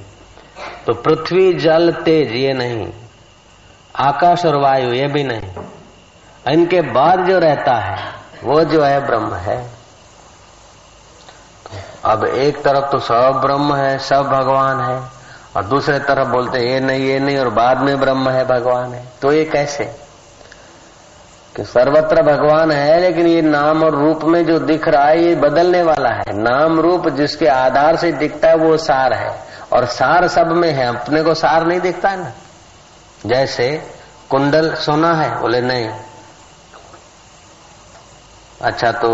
तो 0.88 0.94
पृथ्वी, 0.94 1.54
जल, 1.54 1.92
तेज, 1.92 2.32
ये 2.32 2.54
नहीं। 2.54 2.88
आकाश 3.96 4.46
और 4.46 4.58
वायु, 4.58 4.94
ये 4.94 5.08
भी 5.08 5.24
नहीं। 5.24 5.52
इनके 6.54 6.82
बाद 6.82 7.26
जो 7.26 7.40
रहता 7.40 7.76
है, 7.76 8.14
वो 8.44 8.64
जो 8.64 8.84
है 8.84 9.06
ब्रह्म 9.06 9.34
है। 9.34 9.70
अब 12.06 12.26
एक 12.26 12.62
तरफ़ 12.62 12.92
तो 12.92 13.00
सब 13.00 13.42
ब्रह्म 13.46 13.76
है, 13.76 13.98
सब 13.98 14.24
भगवान 14.24 14.80
है। 14.80 15.15
और 15.56 15.64
दूसरे 15.64 16.00
तरफ़ 16.00 16.28
बोलते 16.28 16.60
ये 16.60 16.80
नहीं 16.80 17.00
ये 17.00 17.20
नहीं, 17.20 17.38
और 17.38 17.50
बाद 17.50 17.78
में 17.78 18.00
ब्रह्म 18.00 18.30
है 18.30 18.46
भगवान 18.46 18.94
है। 18.94 19.06
तो 19.22 19.34
ये 19.34 19.46
कैसे? 19.46 20.06
कि 21.56 21.64
सर्वत्र 21.64 22.22
भगवान 22.22 22.72
है, 22.72 23.00
लेकिन 23.00 23.28
ये 23.28 23.42
नाम 23.42 23.84
और 23.84 23.92
रूप 23.92 24.24
में 24.24 24.46
जो 24.46 24.60
दिख 24.60 24.88
रहा 24.88 25.06
है, 25.06 25.24
ये 25.24 25.36
बदलने 25.36 25.84
वाला 25.84 26.10
है। 26.10 26.24
नाम 26.30 26.80
रूप 26.80 27.10
जिसके 27.10 27.48
आधार 27.48 27.96
से 27.96 28.12
दिखता 28.12 28.48
है, 28.48 28.56
वो 28.56 28.78
सार 28.78 29.14
है। 29.14 29.40
और 29.74 29.86
सार 29.86 30.28
सब 30.28 30.48
में 30.48 30.72
है, 30.72 30.86
अपने 30.86 31.24
को 31.24 31.34
सार 31.34 31.66
नहीं 31.68 31.80
दिखता 31.80 32.10
है 32.10 32.18
ना? 32.18 32.32
जैसे 33.26 33.92
कुंडल 34.30 34.74
सोना 34.74 35.14
है, 35.14 35.42
बोले, 35.42 35.62
नहीं। 35.62 35.90
अच्छा 38.62 38.92
तो 38.92 39.10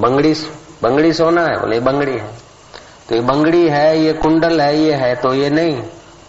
बंगड़ी 0.00 0.34
बंगड़ी 0.82 1.12
सोना 1.12 1.42
है, 1.42 1.60
बोले 1.60 1.80
बंगड़ी 1.80 2.18
है। 2.18 2.35
तो 3.08 3.14
ये 3.14 3.20
बंगड़ी 3.20 3.68
है, 3.68 3.98
ये 3.98 4.12
कुंडल 4.12 4.60
है, 4.60 4.78
ये 4.78 4.94
है 4.94 5.14
तो 5.14 5.34
ये 5.34 5.50
नहीं। 5.50 5.82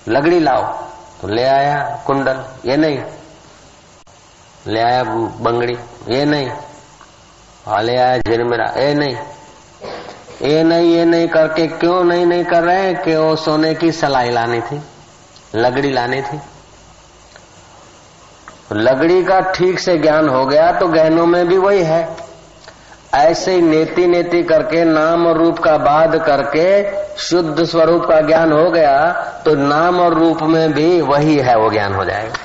लगड़ी 0.10 0.40
लाओ। 0.40 0.64
तो 1.22 1.28
ले 1.28 1.44
आया 1.44 2.04
कुंडल, 2.06 2.44
ये 2.66 2.78
नहीं। 2.78 3.04
ले 4.68 4.80
आया 4.80 5.04
बंगड़ी, 5.40 5.74
ये 6.10 6.26
नहीं। 6.26 6.50
हाँ 7.66 7.84
ले 7.84 7.96
आया 7.98 8.18
झिरमिरा, 8.18 8.66
ये 8.66 8.94
नहीं। 8.94 9.18
ये 10.42 10.64
नहीं 10.64 10.96
ये 10.96 11.06
नहीं 11.06 11.28
करके 11.28 11.68
क्यों 11.68 12.04
नहीं 12.04 12.26
नहीं 12.26 12.44
कर 12.44 12.64
रहे 12.64 12.82
हैं? 12.82 13.04
कि 13.04 13.16
वो 13.16 13.36
सोने 13.36 13.76
की 13.76 13.92
सलाई 13.92 14.30
लानी 14.30 14.62
थी 14.62 14.82
लगड़ी 15.56 15.92
लानी 15.92 16.22
थी। 16.22 16.40
लगड़ी 18.74 19.24
का 19.24 19.40
ठीक 19.40 19.80
से 19.80 19.98
ज्ञान 19.98 20.30
हो 20.30 20.46
गया 20.46 20.72
तो 20.72 20.88
गहनों 20.88 21.26
में 21.26 21.48
भी 21.48 21.58
वही 21.58 21.84
है। 21.84 22.27
ऐसे 23.18 23.52
ही 23.52 23.62
नेति 23.62 24.08
नेति 24.08 24.42
करके, 24.44 24.84
नाम 24.86 25.28
और 25.28 25.38
रूप 25.38 25.60
का 25.60 25.78
बाध 25.80 26.18
करके, 26.18 26.68
शुद्ध 27.20 27.64
स्वरूप 27.64 28.06
का 28.06 28.20
ज्ञान 28.22 28.52
हो 28.52 28.70
गया 28.72 28.98
तो 29.46 29.56
नाम 29.58 30.00
और 30.00 30.14
रूप 30.14 30.42
में 30.44 30.74
भी 30.74 31.02
वही 31.04 31.38
है, 31.38 31.56
वो 31.58 31.70
ज्ञान 31.70 31.94
हो 31.94 32.06
जाएगा। 32.06 32.36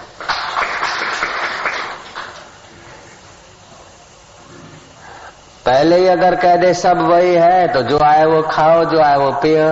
पहले 5.67 5.97
ही 5.97 6.07
अगर 6.09 6.35
कह 6.37 6.57
दे 6.57 6.73
सब 6.75 7.00
वही 7.02 7.35
है 7.35 7.67
तो 7.69 7.83
जो 7.83 7.99
आए 7.99 8.25
वो 8.25 8.41
खाओ, 8.45 8.85
जो 8.85 9.00
आए 9.00 9.17
वो 9.17 9.31
पियो, 9.33 9.69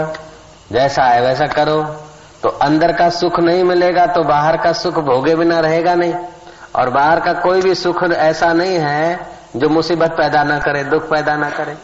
जैसा 0.72 1.04
आए 1.04 1.20
वैसा 1.20 1.46
करो। 1.48 1.82
तो 2.42 2.48
अंदर 2.62 2.92
का 2.92 3.08
सुख 3.10 3.38
नहीं 3.40 3.64
मिलेगा 3.64 4.04
तो 4.06 4.22
बाहर 4.22 4.56
का 4.56 4.72
सुख 4.74 4.98
भोगे 5.04 5.34
बिना 5.34 5.58
रहेगा 5.60 5.94
नहीं। 5.94 6.14
और 6.76 6.90
बाहर 6.90 7.20
का 7.20 7.32
कोई 7.40 7.60
भी 7.60 7.74
सुख 7.74 8.02
ऐसा 8.04 8.52
नहीं 8.52 8.78
है 8.78 9.18
जो 9.56 9.68
मुसीबत 9.68 10.10
पैदा 10.10 10.42
ना 10.42 10.58
करे, 10.58 10.84
दुख 10.84 11.10
पैदा 11.10 11.36
ना 11.36 11.50
करे। 11.50 11.76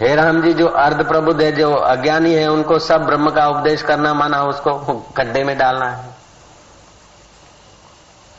हे 0.00 0.14
राम 0.14 0.42
जी, 0.42 0.52
जो 0.52 0.66
अर्ध 0.66 1.06
प्रबुद्ध 1.08 1.40
है, 1.42 1.52
जो 1.52 1.72
अज्ञानी 1.72 2.34
है, 2.34 2.46
उनको 2.48 2.78
सब 2.78 3.04
ब्रह्म 3.04 3.30
का 3.30 3.46
उपदेश 3.48 3.82
करना 3.82 4.14
माना, 4.14 4.42
उसको 4.42 4.72
गड्ढे 5.16 5.44
में 5.44 5.56
डालना 5.58 5.90
है। 5.90 6.14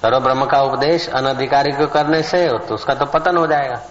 करो 0.01 0.19
ब्रह्म 0.19 0.46
का 0.46 0.62
उपदेश, 0.62 1.10
अनधिकारी 1.10 1.72
को 1.72 1.88
करने 1.88 2.22
से 2.24 2.48
तो 2.67 2.75
उसका 2.75 2.93
तो 2.93 3.05
पतन 3.05 3.38
हो 3.38 3.48
जाएगा। 3.48 3.81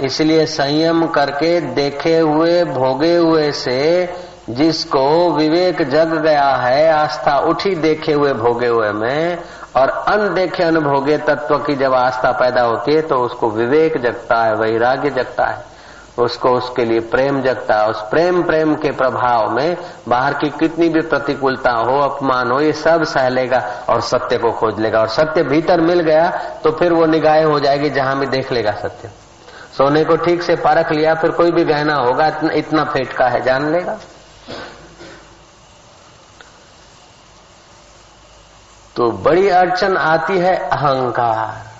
इसलिए 0.00 0.46
संयम 0.46 1.06
करके 1.06 1.60
देखे 1.60 2.18
हुए, 2.18 2.64
भोगे 2.64 3.16
हुए 3.16 3.50
से, 3.52 4.14
जिसको 4.50 5.32
विवेक 5.32 5.82
जग 5.82 6.14
गया 6.14 6.48
है, 6.56 6.92
आस्था 6.92 7.38
उठी 7.38 7.74
देखे 7.74 8.12
हुए, 8.12 8.32
भोगे 8.32 8.66
हुए 8.66 8.92
में 8.92 9.38
और 9.76 9.88
अनदेखे 9.88 10.62
अनभोगे 10.62 11.16
तत्व 11.18 11.56
की 11.58 11.74
जब 11.76 11.94
आस्था 11.94 12.30
पैदा 12.32 12.62
होती 12.62 12.94
है 12.94 13.02
तो 13.02 13.16
उसको 13.16 13.50
विवेक 13.50 13.98
जगता 14.02 14.42
है 14.44 14.54
वैराग्य 14.54 15.10
जगता 15.12 15.46
है। 15.46 15.68
उसको 16.18 16.50
उसके 16.50 16.84
लिए 16.84 17.00
प्रेम 17.10 17.40
जगता 17.42 17.76
है। 17.76 17.88
उस 17.88 18.00
प्रेम 18.10 18.42
प्रेम 18.42 18.74
के 18.74 18.90
प्रभाव 18.92 19.50
में 19.50 19.76
बाहर 20.08 20.34
की 20.34 20.48
कितनी 20.50 20.88
भी 20.88 21.00
प्रतिकूलता 21.02 21.70
हो 21.70 21.98
अपमान 22.00 22.50
हो 22.50 22.60
ये 22.60 22.72
सब 22.72 23.04
सह 23.04 23.28
लेगा 23.28 23.62
और 23.88 24.00
सत्य 24.02 24.38
को 24.38 24.50
खोज 24.50 24.80
लेगा। 24.80 25.00
और 25.00 25.08
सत्य 25.08 25.42
भीतर 25.44 25.80
मिल 25.80 26.00
गया 26.00 26.28
तो 26.64 26.70
फिर 26.70 26.92
वो 26.92 27.06
निगाहें 27.06 27.44
हो 27.44 27.58
जाएगी 27.60 27.90
जहाँ 27.90 28.18
भी 28.18 28.26
देख 28.28 28.52
लेगा 28.52 28.72
सत्य। 28.72 29.10
सोने 29.76 30.04
को 30.04 30.16
ठीक 30.16 30.42
से 30.42 30.56
परख 30.58 30.92
लिया 30.92 31.14
फिर 31.14 31.30
कोई 31.30 31.50
भी 31.50 31.64
गहना 31.64 31.94
होगा 31.96 32.26
इतना, 32.26 32.50
इतना 32.52 32.84
फेट 32.84 33.12
का 33.12 33.28
है 33.28 33.40
जान 33.40 33.70
लेगा। 33.72 33.98
तो 38.96 39.10
बड़ी 39.10 39.48
अड़चन 39.48 39.96
आती 39.96 40.38
है 40.38 40.56
अहंकार। 40.56 41.70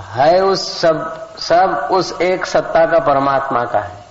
है 0.00 0.44
उस 0.44 0.80
सब 0.80 1.28
सब 1.38 1.88
उस 1.90 2.20
एक 2.22 2.46
सत्ता 2.46 2.86
का 2.86 2.98
परमात्मा 2.98 3.64
का 3.64 3.80
है। 3.80 4.04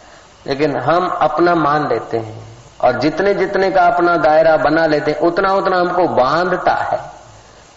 लेकिन 0.48 0.80
हम 0.80 1.08
अपना 1.08 1.56
मान 1.56 1.88
लेते 1.88 2.18
हैं 2.18 2.58
और 2.84 3.00
जितने 3.00 3.34
जितने 3.34 3.72
का 3.72 3.82
अपना 3.82 4.18
दायरा 4.18 4.58
बना 4.58 4.86
लेते 4.86 5.12
हैं, 5.12 5.20
उतना 5.20 5.54
उतना 5.54 5.78
हमको 5.78 6.08
बांधता 6.08 6.74
है। 6.74 7.00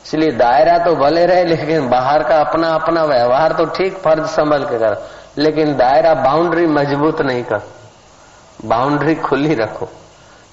इसलिए 0.05 0.31
दायरा 0.33 0.79
तो 0.79 0.95
भले 0.95 1.27
रहे, 1.27 1.45
लेकिन 1.45 1.89
बाहर 1.89 2.23
का 2.23 2.37
अपना 2.37 2.69
अपना 2.69 3.05
व्यवहार 3.05 3.53
तो 3.53 3.65
ठीक 3.65 3.99
फ़र्ज़ 3.99 4.27
संभल 4.27 4.65
के 4.65 4.79
कर। 4.79 5.11
लेकिन 5.39 5.77
दायरा 5.77 6.15
बाउंड्री 6.15 6.67
मज़बूत 6.67 7.23
नहीं 7.23 7.45
कर। 7.45 7.61
बाउंड्री 8.65 9.15
खुली 9.15 9.55
रखो। 9.55 9.89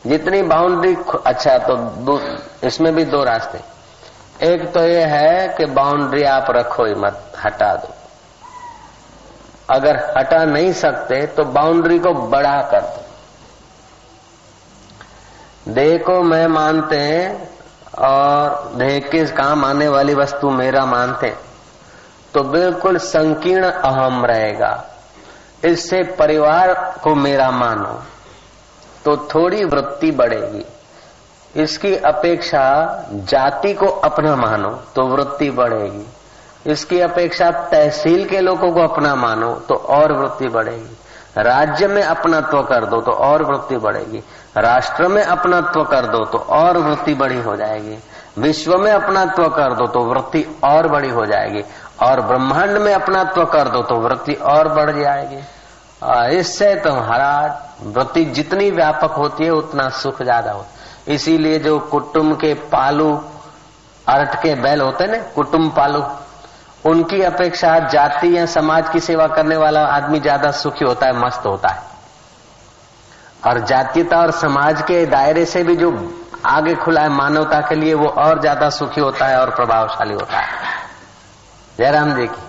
जितनी 0.04 0.42
बाउंड्री 0.44 0.96
अच्छा 1.26 1.58
तो 1.60 2.20
इसमें 2.64 2.94
भी 2.96 3.04
दो 3.06 3.24
रास्ते। 3.24 3.60
एक 4.46 4.72
तो 4.74 4.84
ये 4.84 5.04
है 5.06 5.48
कि 5.58 5.66
बाउंड्री 5.68 6.24
आप 6.26 6.46
रखो 6.50 6.86
ही 6.86 6.94
मत, 6.96 7.34
हटा 7.46 7.74
दो। 7.76 7.94
अगर 9.70 9.98
हटा 10.18 10.44
नहीं 10.46 10.72
सकते 10.74 11.26
तो 11.28 11.44
बाउंड्री 11.46 12.00
को 12.00 12.14
बड़ा 12.30 12.58
कर 12.72 12.82
दो। 12.82 13.04
देह 15.74 15.98
को 15.98 16.22
मैं 16.24 16.48
मानते 16.48 16.98
हैं, 16.98 17.50
और 18.00 18.72
देह 18.76 19.00
के 19.02 19.26
काम 19.34 19.66
आने 19.66 19.88
वाली 19.88 20.14
वस्तु 20.14 20.50
मेरा 20.52 20.86
मानते 20.86 21.34
तो 22.34 22.44
बिल्कुल 22.44 22.98
संकीर्ण 23.00 23.66
अहम 23.66 24.26
रहेगा। 24.26 24.72
इससे 25.64 26.02
परिवार 26.16 26.74
को 27.04 27.16
मेरा 27.16 27.50
मानो। 27.52 28.02
तो 29.06 29.16
थोड़ी 29.26 29.64
वृत्ति 29.66 30.12
बढ़ेगी। 30.12 30.66
इसकी 31.56 31.96
अपेक्षा 31.98 32.64
जाति 33.12 33.74
को 33.74 33.86
अपना 33.86 34.36
मानो 34.36 34.70
तो 34.96 35.08
वृत्ति 35.08 35.50
बढ़ेगी। 35.52 36.06
इसकी 36.66 37.00
अपेक्षा 37.00 37.50
तहसील 37.72 38.26
के 38.26 38.40
लोगों 38.40 38.72
को 38.72 38.82
अपना 38.84 39.14
मानो 39.16 39.54
तो 39.70 39.76
और 39.76 40.14
वृत्ति 40.14 40.48
बढ़ेगी। 40.48 40.98
राज्य 41.38 41.88
में 41.88 42.02
अपनात्व 42.04 42.62
कर 42.62 42.86
दो 42.86 43.00
तो 43.02 43.12
और 43.12 43.44
वृत्ति 43.44 43.78
बढ़ेगी। 43.78 44.24
राष्ट्र 44.58 45.08
में 45.08 45.24
अपनात्व 45.24 45.84
कर 45.84 46.06
दो 46.06 46.24
तो 46.26 46.38
और 46.38 46.78
वृत्ति 46.78 47.14
बड़ी 47.14 47.42
हो 47.42 47.56
जाएगी। 47.56 47.98
विश्व 48.38 48.78
में 48.78 48.92
अपनात्व 48.92 49.48
कर 49.50 49.74
दो 49.74 49.88
तो 49.88 50.00
वृत्ति 50.04 50.46
और 50.64 50.88
बड़ी 50.88 51.10
हो 51.10 51.26
जाएगी। 51.26 51.64
और 52.04 52.22
ब्रह्मांड 52.22 52.78
में 52.78 52.94
अपनात्व 52.94 53.46
कर 53.46 53.68
दो 53.68 53.82
तो 53.82 53.96
वृत्ति 53.96 54.34
और 54.34 54.68
बढ़ 54.68 54.92
जाएगी। 54.92 55.42
इससे 56.02 56.76
तुम्हारा 56.76 57.32
वृत्ति 57.84 58.24
जितनी 58.26 58.70
व्यापक 58.72 59.12
होती 59.12 59.44
है, 59.44 59.50
उतना 59.52 59.88
सुख 59.92 60.22
ज़्यादा 60.22 60.52
होता 60.52 60.68
है। 60.68 61.16
इसीलिए 61.16 61.60
जो 61.60 61.78
कुटुम्ब 61.90 62.36
के 62.36 62.54
पालू 62.72 63.12
अर्ट 64.08 64.36
के 64.36 64.54
बैल 64.56 64.82
होते 64.82 65.08
ना 65.08 65.18
कुटुम्ब 65.36 65.72
पालू, 65.76 66.04
उनकी 66.86 67.22
अपेक्षा 67.24 67.78
जाति 67.90 68.38
या 68.38 68.46
समाज 68.46 68.90
की 68.90 69.00
सेवा 69.00 69.28
करने 69.28 69.58
वाला 69.58 69.86
आदमी 69.88 70.20
ज़्यादा 70.20 70.52
सुखी 70.54 70.86
होता 70.86 71.06
है, 71.06 71.14
मस्त 71.18 71.46
होता 71.46 71.70
है। 71.70 71.88
और 73.48 73.60
जातीयता 73.66 74.18
और 74.18 74.32
समाज 74.32 74.82
के 74.82 75.06
दायरे 75.06 75.46
से 75.46 75.64
भी 75.64 75.76
जो 75.76 75.92
आगे 76.46 76.76
खुला 76.76 77.02
है 77.02 77.10
मानवता 77.10 77.60
के 77.62 77.76
लिए, 77.76 77.94
वो 77.94 78.08
और 78.08 78.40
ज़्यादा 78.42 78.70
सुखी 78.70 79.02
होता 79.02 79.26
है 79.26 79.40
और 79.40 79.50
प्रभावशाली 79.50 80.14
होता 80.14 80.38
है। 80.38 80.48
जयराम 81.78 82.14
जी 82.14 82.28
की। 82.28 82.49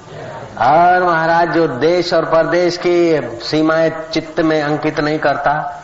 और 0.60 1.04
महाराज, 1.04 1.48
जो 1.48 1.66
देश 1.68 2.14
और 2.14 2.24
प्रदेश 2.24 2.76
की 2.86 3.20
सीमाएँ 3.44 3.90
चित्त 4.12 4.40
में 4.40 4.62
अंकित 4.62 5.00
नहीं 5.00 5.18
करता, 5.18 5.82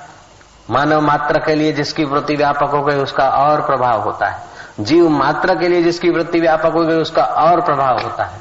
मानव 0.70 1.00
मात्र 1.00 1.38
के 1.38 1.54
लिए 1.54 1.72
जिसकी 1.72 2.04
वृत्ति 2.04 2.34
व्यापक 2.36 2.70
हो 2.70 2.82
गई, 2.82 2.96
उसका 2.96 3.28
और 3.28 3.60
प्रभाव 3.60 4.00
होता 4.00 4.26
है। 4.26 4.40
जीव 4.80 5.08
मात्र 5.08 5.54
के 5.54 5.68
लिए 5.68 5.82
जिसकी 5.82 6.10
वृत्ति 6.10 6.40
व्यापक 6.40 6.72
हो 6.72 6.80
गई, 6.80 6.96
उसका 6.96 7.22
और 7.22 7.60
प्रभाव 7.60 8.00
होता 8.02 8.24
है। 8.24 8.40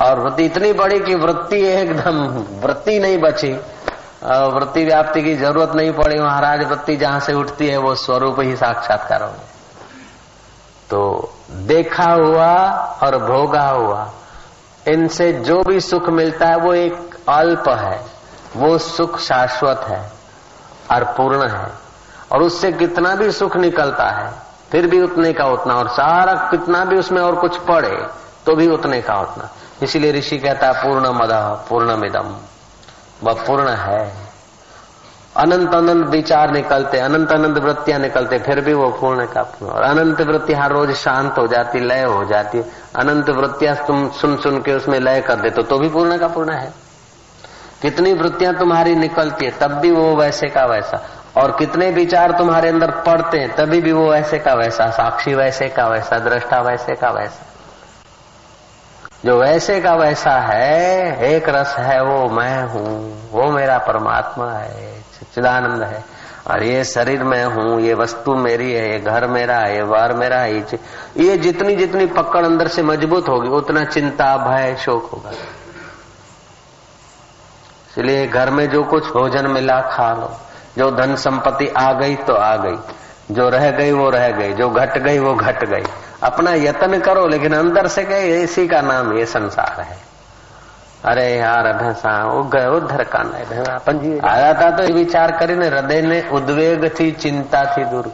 और 0.00 0.20
वृत्ति 0.20 0.44
इतनी 0.44 0.72
बड़ी 0.72 1.00
कि 1.00 1.14
वृत्ति 1.14 1.60
एकदम, 1.66 2.26
वृत्ति 2.66 2.98
नहीं 2.98 3.18
बची। 3.18 3.52
वृत्ति 4.24 4.84
व्याप्ति 4.84 5.22
की 5.22 5.34
ज़रूरत 5.36 5.72
नहीं 5.74 5.92
पड़ी, 5.92 6.20
महाराज, 6.20 6.64
वृत्ति 6.64 6.96
जहाँ 6.96 7.20
से 7.20 7.32
उठती 7.32 7.68
है, 7.68 7.76
वो 7.76 7.94
स्वरूप 7.94 8.40
ही 8.40 8.56
साक्षात्कार 8.56 9.22
हो 9.22 9.28
तो 10.90 11.32
देखा 11.50 12.10
हुआ 12.12 12.54
और 13.02 13.18
भोगा 13.18 13.68
हुआ 13.68 14.10
इनसे 14.88 15.32
जो 15.32 15.62
भी 15.62 15.80
सुख 15.80 16.08
मिलता 16.08 16.46
है, 16.46 16.56
वो 16.56 16.74
एक 16.74 17.16
अल्प 17.28 17.68
है। 17.68 18.06
वो 18.56 18.78
सुख 18.78 19.18
शाश्वत 19.18 19.80
है 19.88 20.12
और 20.90 21.04
पूर्ण 21.04 21.48
है। 21.48 21.72
और 22.32 22.42
उससे 22.42 22.72
कितना 22.72 23.14
भी 23.14 23.30
सुख 23.30 23.56
निकलता 23.56 24.04
है, 24.04 24.32
फिर 24.72 24.86
भी 24.86 25.02
उतने 25.02 25.32
का 25.32 25.44
उतना। 25.44 25.74
और 25.74 25.88
सारा 25.88 26.32
कितना 26.32 26.84
भी 26.84 26.96
उसमें 26.96 27.22
और 27.22 27.34
कुछ 27.34 27.56
पड़े 27.56 28.06
तो 28.46 28.54
भी 28.54 28.68
उतने 28.68 29.00
का 29.00 29.14
उतना। 29.14 29.50
इसीलिए 29.82 30.12
ऋषि 30.12 30.38
कहता 30.38 30.66
है 30.66 30.72
पूर्ण 30.72 31.08
मदह 31.08 31.48
पूर्ण 31.68 31.96
मिदम 31.96 32.36
वह 33.22 33.32
पूर्ण 33.32 33.68
है। 33.68 34.23
अनंत 35.36 35.74
अनंत 35.74 36.06
विचार 36.06 36.50
निकलते, 36.50 36.98
अनंत 36.98 37.32
अनंत 37.32 37.58
वृत्तियाँ 37.58 37.98
निकलते, 37.98 38.38
फिर 38.38 38.60
भी 38.60 38.74
वो 38.74 38.88
पूर्ण 38.90 39.26
का 39.26 39.42
पूर्ण 39.42 39.72
और 39.72 39.82
अनंत 39.82 40.20
वृत्ति 40.20 40.54
हर 40.54 40.72
रोज 40.72 40.94
शांत 40.94 41.38
हो 41.38 41.46
जाती, 41.46 41.80
लय 41.80 42.02
हो 42.02 42.24
जाती। 42.24 42.58
अनंत 42.96 43.30
वृत्तियाँ 43.30 43.76
तुम 43.86 44.08
सुन 44.10 44.36
सुन 44.36 44.62
के 44.62 44.74
उसमें 44.74 45.00
लय 45.00 45.20
कर 45.20 45.34
देते 45.34 45.62
तो 45.62 45.78
भी 45.78 45.88
पूर्ण 45.88 46.18
का 46.18 46.28
पूर्ण 46.28 46.52
है। 46.52 46.72
कितनी 47.82 48.12
वृत्तियाँ 48.12 48.54
तुम्हारी 48.54 48.94
निकलती 48.94 49.44
है, 49.44 49.50
तब 49.50 49.70
भी 49.70 49.90
वो 49.90 50.16
वैसे 50.16 50.48
का 50.48 50.64
वैसा। 50.64 51.02
और 51.36 51.56
कितने 51.58 51.90
विचार 51.90 52.32
तुम्हारे 52.32 52.68
अंदर 52.68 52.90
पड़ते 52.90 53.38
हैं, 53.38 53.56
तभी 53.56 53.80
भी 53.80 53.92
वो 53.92 54.10
वैसे 54.10 54.38
का 54.38 54.54
वैसा, 54.54 54.90
साक्षी 54.90 55.34
वैसे 55.34 55.68
का 55.68 55.88
वैसा, 55.88 56.18
दृष्टा 56.18 56.60
वैसे 56.60 56.94
का 56.94 57.10
वैसा। 57.10 57.46
जो 59.24 59.38
वैसे 59.38 59.80
का 59.80 59.94
वैसा 59.94 60.30
है, 60.30 61.18
एक 61.18 61.48
रस 61.48 61.76
है, 61.78 62.02
वो 62.04 62.28
मैं 62.28 62.62
हूँ, 62.62 63.30
वो 63.30 63.50
मेरा 63.50 63.78
परमात्मा 63.78 64.52
है। 64.52 65.03
चिदानंद 65.34 65.82
है। 65.82 66.04
और 66.46 66.62
ये 66.62 66.84
शरीर 66.84 67.22
में 67.24 67.44
हूँ 67.44 67.80
ये 67.80 67.94
वस्तु 67.94 68.34
मेरी 68.36 68.72
है 68.72 68.90
ये 68.92 68.98
घर 69.00 69.26
मेरा 69.26 69.58
है 69.58 69.74
ये 69.76 69.82
वार 69.82 70.12
मेरा 70.12 70.38
है 70.38 70.54
ये, 70.54 70.78
ये 71.16 71.36
जितनी 71.36 71.76
जितनी 71.76 72.06
पकड़ 72.06 72.44
अंदर 72.46 72.68
से 72.68 72.82
मज़बूत 72.82 73.28
होगी 73.28 73.48
उतना 73.48 73.84
चिंता 73.84 74.36
भय 74.36 74.76
शोक 74.80 75.10
होगा। 75.12 75.30
इसलिए 77.90 78.26
घर 78.26 78.50
में 78.50 78.68
जो 78.70 78.82
कुछ 78.84 79.06
भोजन 79.06 79.46
मिला 79.46 79.80
खा 79.90 80.12
लो। 80.12 80.30
जो 80.78 80.90
धन 80.90 81.14
संपत्ति 81.16 81.66
आ 81.68 81.92
गई 81.92 82.14
तो 82.16 82.34
आ 82.34 82.56
गई। 82.56 83.34
जो 83.34 83.48
रह 83.48 83.70
गई 83.70 83.92
वो 83.92 84.08
रह 84.10 84.28
गई। 84.30 84.52
जो 84.52 84.68
घट 84.70 84.98
गई 84.98 85.18
वो 85.18 85.34
घट 85.34 85.64
गई। 85.64 85.84
अपना 86.22 86.54
यत्न 86.54 87.00
करो 87.00 87.26
लेकिन 87.26 87.52
अंदर 87.52 87.86
से 87.86 88.04
गए 88.04 88.42
इसी 88.42 88.66
का 88.68 88.80
नाम 88.80 89.12
ये 89.18 89.26
संसार 89.26 89.80
है। 89.80 89.98
અરે 91.03 91.27
યાર 91.33 91.67
ભેંસા 91.75 92.17
ગયો 92.49 92.79
ધરકાને 92.85 93.45
ભેંસા 93.45 93.79
પંજી 93.81 94.17
આયા 94.23 94.53
હતા 94.53 94.71
તો 94.71 94.83
એ 94.83 94.91
વિચાર 94.93 95.29
કરીને 95.33 95.67
હૃદયને 95.69 96.19
ઉદ્વેગથી 96.31 97.11
ચિંતાથી 97.21 97.85
દૂર 97.85 98.11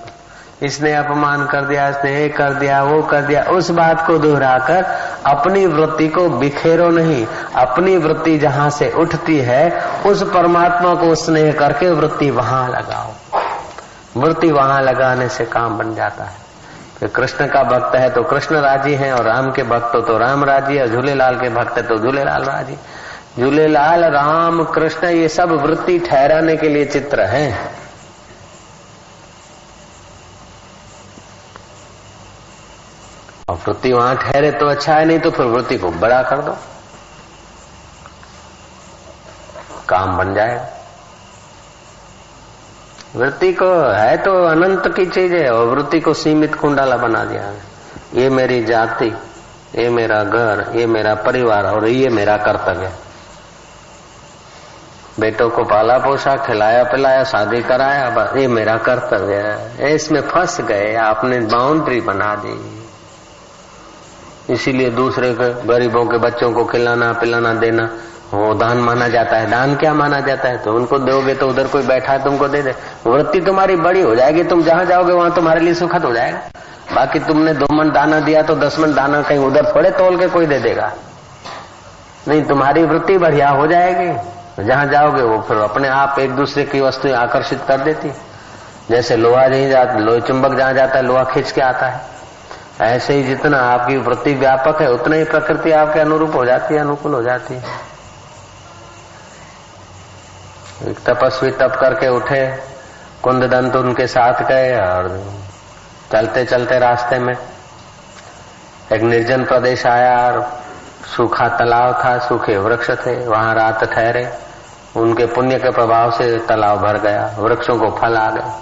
इसने 0.62 0.92
अपमान 0.94 1.46
कर 1.46 1.66
दिया 1.66 1.88
इसने 1.90 2.12
ये 2.12 2.28
कर 2.32 2.54
दिया 2.54 2.84
वो 2.84 3.02
कर 3.04 3.22
दिया 3.24 3.44
उस 3.52 3.70
बात 3.72 4.06
को 4.08 4.18
दोहराकर 4.18 4.84
अपनी 5.26 5.66
वृत्ति 5.68 6.08
को 6.10 6.28
बिखेरो 6.30 6.90
नहीं 6.92 7.26
अपनी 7.56 7.98
वृत्ति 7.98 8.38
जहां 8.38 8.70
से 8.70 8.90
उठती 8.92 9.38
है 9.40 9.64
उस 10.06 10.24
परमात्मा 10.24 10.94
को 10.96 11.14
स्नेह 11.16 11.52
करके 11.54 11.90
वृत्ति 11.92 12.30
वहां 12.32 12.68
लगाओ 12.70 13.14
वृत्ति 14.18 14.52
वहां 14.52 14.82
लगाने 14.84 15.30
से 15.30 15.46
काम 15.48 15.78
बन 15.78 15.94
जाता 15.96 16.24
है 16.24 16.34
फिर 16.34 16.49
कृष्ण 17.09 17.47
का 17.47 17.63
भक्त 17.63 17.95
है 17.97 18.11
तो 18.11 18.23
कृष्ण 18.23 18.57
राज़ी 18.57 18.95
है 18.95 19.13
और 19.13 19.25
राम 19.25 19.51
के 19.51 19.63
भक्त 19.63 19.95
हो 19.95 20.01
तो 20.01 20.19
राम 20.19 20.45
राज़ी 20.45 20.77
है 20.77 20.89
झूलेलाल 20.89 21.37
के 21.37 21.49
भक्त 21.49 21.77
है 21.77 21.83
तो 21.83 21.99
झूलेलाल 21.99 22.45
राज़ी 22.45 22.77
झूलेलाल, 23.39 24.05
राम, 24.05 24.65
कृष्ण, 24.65 25.07
ये 25.07 25.29
सब 25.29 25.51
वृत्ति 25.51 25.99
ठहराने 25.99 26.57
के 26.57 26.69
लिए 26.69 26.85
चित्र 26.85 27.21
हैं। 27.21 27.77
और 33.49 33.57
वृत्ति 33.57 33.93
वहाँ 33.93 34.17
ठहरे 34.17 34.51
तो 34.51 34.67
अच्छा 34.67 34.95
है, 34.95 35.05
नहीं 35.05 35.19
तो 35.19 35.31
फिर 35.31 35.47
वृत्ति 35.47 35.77
को 35.77 35.91
बड़ा 35.91 36.23
कर 36.23 36.43
दो। 36.43 36.57
काम 39.89 40.17
बन 40.19 40.35
जाएगा। 40.35 40.80
वृत्ति 43.17 43.53
को 43.53 43.93
है 43.93 44.17
तो 44.17 44.45
अनंत 44.45 44.95
की 44.97 45.07
चीज़ 45.07 45.35
है, 45.35 45.51
और 45.51 45.67
वृत्ति 45.67 46.01
को 46.01 46.15
सीमित 46.15 46.55
कुंडाला 46.55 46.97
बना 46.97 47.25
दिया 47.25 47.43
है। 47.43 47.63
ये 48.15 48.31
मेरी 48.31 48.65
जाति, 48.65 49.13
ये 49.79 49.89
मेरा 49.91 50.25
घर, 50.25 50.73
ये 50.77 50.87
मेरा 50.87 51.15
परिवार, 51.15 51.67
और 51.67 51.89
ये 51.89 52.09
मेरा 52.09 52.37
कर्तव्य। 52.37 52.91
बेटों 55.21 55.51
को 55.51 55.63
पाला 55.65 55.99
पोसा 55.99 56.37
खिलाया 56.37 56.85
पिलाया, 56.85 57.25
शादी 57.25 57.63
कराया, 57.63 58.11
बस 58.11 58.37
ये 58.37 58.49
मेरा 58.49 58.77
कर्तव्य 58.77 59.35
है। 59.35 59.95
इसमें 59.95 60.21
फंस 60.21 60.61
गए, 60.61 60.95
आपने 60.95 61.41
बाउंड्री 61.41 62.01
बना 62.01 62.35
दी। 62.35 62.77
इसीलिए 64.53 64.91
दूसरे 64.91 65.33
के 65.35 65.67
गरीबों 65.67 66.05
के 66.05 66.19
बच्चों 66.19 66.53
को 66.53 66.65
खिलाना, 66.65 67.13
पिलाना, 67.13 67.55
देना 67.55 67.91
वो 68.35 68.55
दान 68.55 68.79
माना 68.79 69.09
जाता 69.09 69.37
है। 69.37 69.51
दान 69.51 69.75
क्या 69.77 69.95
माना 69.95 70.21
जाता 70.21 70.49
है? 70.49 70.59
तो 70.59 70.75
उनको 70.75 70.99
दोगे 70.99 71.35
तो 71.35 71.49
उधर 71.49 71.67
कोई 71.67 71.83
बैठा 71.83 72.13
है, 72.13 72.25
तुमको 72.25 72.49
दे 72.49 72.63
दे। 72.63 72.75
वृत्ति 73.07 73.41
तुम्हारी 73.41 73.77
बड़ी 73.77 74.03
हो 74.03 74.15
जाएगी, 74.15 74.45
तुम 74.45 74.63
जहाँ 74.63 74.85
जाओगे 74.85 75.13
वहाँ 75.13 75.35
तुम्हारे 75.35 75.61
लिए 75.61 75.75
सुखद 75.75 76.05
हो 76.05 76.13
जाएगा। 76.13 76.41
बाकी 76.95 77.19
तुमने 77.19 77.55
दो 77.55 77.67
मन 77.73 77.91
दाना 77.91 78.21
दिया 78.21 78.43
तो 78.43 78.55
दस 78.55 78.79
मन 78.79 78.95
दाना 78.95 79.23
कहीं 79.23 79.39
उधर 79.39 79.73
थोड़े 79.75 79.91
तोल 79.91 80.19
के 80.19 80.29
कोई 80.29 80.47
दे 80.47 80.59
देगा। 80.59 80.93
नहीं, 82.29 82.43
तुम्हारी 82.45 82.83
वृत्ति 82.83 83.19
बढ़िया 83.19 83.49
हो 83.49 83.67
जाएगी। 83.67 84.65
जहाँ 84.65 84.87
जाओगे 84.87 85.23
वो 85.23 85.41
फिर 85.41 85.57
अपने 85.57 85.89
आप 85.89 86.19
एक 86.19 86.31
दूसरे 86.31 86.65
की 86.65 86.81
वस्तु 86.81 87.15
आकर्षित 87.15 87.61
कर 87.69 87.79
देती 87.79 88.11
जैसे 88.91 89.17
लोहा 89.17 89.47
नहीं 89.47 89.69
जाता, 89.71 89.99
लोहे 89.99 90.21
चुंबक 90.21 90.55
जहाँ 90.55 90.73
जाता 90.73 90.99
है, 90.99 91.03
लोहा 91.03 91.25
खींच 91.25 91.51
के 91.53 91.61
आता 91.61 91.87
है। 91.87 92.01
ऐसे 92.81 93.15
ही 93.15 93.23
जितना 93.23 93.59
आपकी 93.59 93.97
वृत्ति 93.97 94.35
व्यापक 94.35 94.83
है, 94.83 94.91
उतना 94.93 95.17
ही 95.17 95.25
प्रकृति 95.25 95.73
आपके 95.73 96.01
अनुरूप 96.01 96.35
हो 96.35 96.45
जाती 96.45 96.75
है, 96.75 96.81
अनुकूल 96.81 97.15
हो 97.15 97.23
जाती 97.23 97.55
है। 97.55 97.63
एक 100.89 100.99
तपस्वी 100.99 101.51
तप 101.51 101.77
करके 101.81 102.09
उठे 102.09 102.57
कुंद 103.23 103.45
दंत 103.45 103.77
उनके 103.77 104.07
साथ 104.07 104.43
गए 104.43 104.77
और 104.77 105.33
चलते 106.13 106.45
चलते 106.45 106.79
रास्ते 106.79 107.19
में 107.19 107.35
एक 108.93 109.03
निर्जन 109.03 109.45
प्रदेश 109.45 109.87
आया 109.87 110.27
और 110.27 110.61
सूखा 111.17 111.49
तालाब 111.49 112.03
था, 112.05 112.19
सूखे 112.19 112.59
वृक्ष 112.59 112.91
थे, 112.91 113.27
वहाँ 113.27 113.55
रात 113.55 113.85
ठहरे। 113.85 114.39
उनके 114.97 115.27
पुण्य 115.27 115.59
के 115.59 115.71
प्रभाव 115.71 116.11
से 116.11 116.39
तालाब 116.39 116.79
भर 116.79 116.99
गया, 116.99 117.37
वृक्षों 117.39 117.79
को 117.79 117.91
फल 117.91 118.17
आ 118.17 118.31
गए 118.31 118.53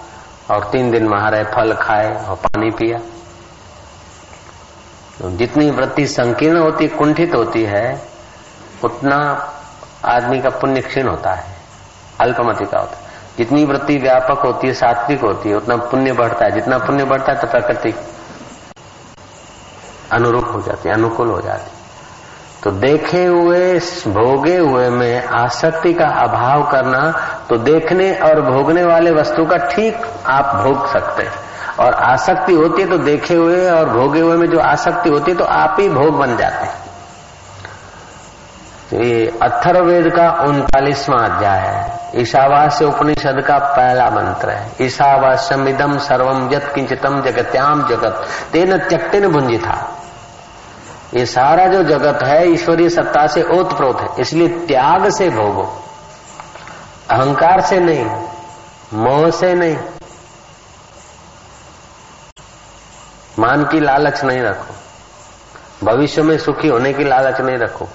और 0.55 0.65
तीन 0.65 0.91
दिन 0.91 1.09
वहाँ 1.09 1.31
रहे 1.31 1.45
फल 1.45 1.73
खाए 1.73 2.27
और 2.27 2.37
पानी 2.37 2.71
पिया। 2.71 2.99
जितनी 5.29 5.71
वृत्ति 5.71 6.07
संकीर्ण 6.07 6.59
होती, 6.59 6.89
कुंठित 6.89 7.35
होती 7.35 7.65
है, 7.65 8.03
उतना 8.85 9.53
आदमी 10.05 10.41
का 10.41 10.51
पुण्य 10.51 10.81
क्षीण 10.81 11.09
होता 11.09 11.35
है। 11.35 11.58
अल्पमति 12.21 12.65
का 12.65 12.79
होता 12.79 12.97
है। 12.97 13.07
जितनी 13.39 13.65
वृत्ति 13.65 13.97
व्यापक 13.99 14.45
होती 14.45 14.67
है, 14.67 14.73
सात्विक 14.75 15.21
होती 15.21 15.49
है, 15.49 15.57
उतना 15.57 15.77
पुण्य 15.77 16.13
बढ़ता 16.13 16.45
है। 16.45 16.51
जितना 16.51 16.79
पुण्य 16.79 17.05
बढ़ता 17.05 17.33
है 17.33 17.41
तो 17.41 17.47
प्रकृति 17.47 17.95
अनुरूप 20.13 20.47
हो 20.55 20.61
जाती 20.63 20.89
है, 20.89 20.95
अनुकूल 20.95 21.29
हो 21.29 21.41
जाती 21.41 21.71
है। 21.71 21.77
तो 22.63 22.71
देखे 22.71 23.25
हुए, 23.25 23.79
भोगे 24.09 24.57
हुए 24.57 24.89
में 24.91 25.25
आसक्ति 25.25 25.93
का 25.95 26.07
अभाव 26.23 26.63
करना 26.71 27.01
तो 27.49 27.57
देखने 27.57 28.13
और 28.21 28.41
भोगने 28.43 28.85
वाले 28.85 29.11
वस्तु 29.11 29.45
का 29.45 29.57
ठीक 29.67 30.07
आप 30.27 30.55
भोग 30.57 30.87
सकते 30.93 31.23
हैं। 31.23 31.47
और 31.79 31.95
आसक्ति 31.95 32.55
होती 32.55 32.83
है 32.83 32.89
तो 32.89 32.99
देखे 32.99 33.35
हुए 33.35 33.71
और 33.71 33.89
भोगे 33.89 34.21
हुए 34.21 34.37
में 34.37 34.47
जो 34.51 34.59
आसक्ति 34.61 35.11
होती 35.11 35.31
है 35.31 35.37
तो 35.39 35.45
आप 35.45 35.77
ही 35.81 35.89
भोग 35.89 36.19
बन 36.19 36.37
जाते 36.37 36.67
हैं। 36.67 36.88
ये 38.93 39.39
अथर्वेद 39.43 40.13
का 40.17 40.31
उनतालीसवां 40.31 41.29
अध्याय 41.29 41.59
है। 41.59 42.11
ईशावास्य 42.17 42.85
उपनिषद 42.85 43.45
का 43.47 43.59
पहला 43.59 44.11
मंत्र 44.11 44.51
है। 44.51 44.73
ईशावास्यम 44.83 45.69
इदम 45.69 45.99
सर्वम 45.99 46.51
यत 46.53 46.73
किंचितम 46.75 47.23
जगत्याम 47.23 47.89
जगत। 47.89 48.27
तेन 48.53 48.79
त्यक्तिन 48.79 49.29
भुंजी 49.29 49.59
था 49.59 49.95
ये 51.15 51.27
सारा 51.27 51.67
जो 51.67 51.83
जगत 51.83 52.23
है, 52.23 52.49
ईश्वरीय 52.49 52.89
सत्ता 52.89 53.27
से 53.27 53.43
ओतप्रोत 53.43 54.01
है। 54.01 54.09
इसलिए 54.21 54.49
त्याग 54.49 55.11
से 55.11 55.29
भोगो। 55.29 55.85
अहंकार 57.11 57.61
से 57.61 57.81
नहीं, 57.81 58.05
मोह 58.95 59.31
से 59.31 59.55
नहीं। 59.55 59.77
मान 63.39 63.65
की 63.65 63.81
लालच 63.81 64.25
नहीं 64.25 64.41
रखो। 64.41 64.75
भविष्य 65.87 66.23
में 66.23 66.39
सुखी 66.39 66.69
होने 66.69 66.93
की 66.93 67.05
लालच 67.05 67.41
नहीं 67.41 67.59
रखो। 67.59 67.89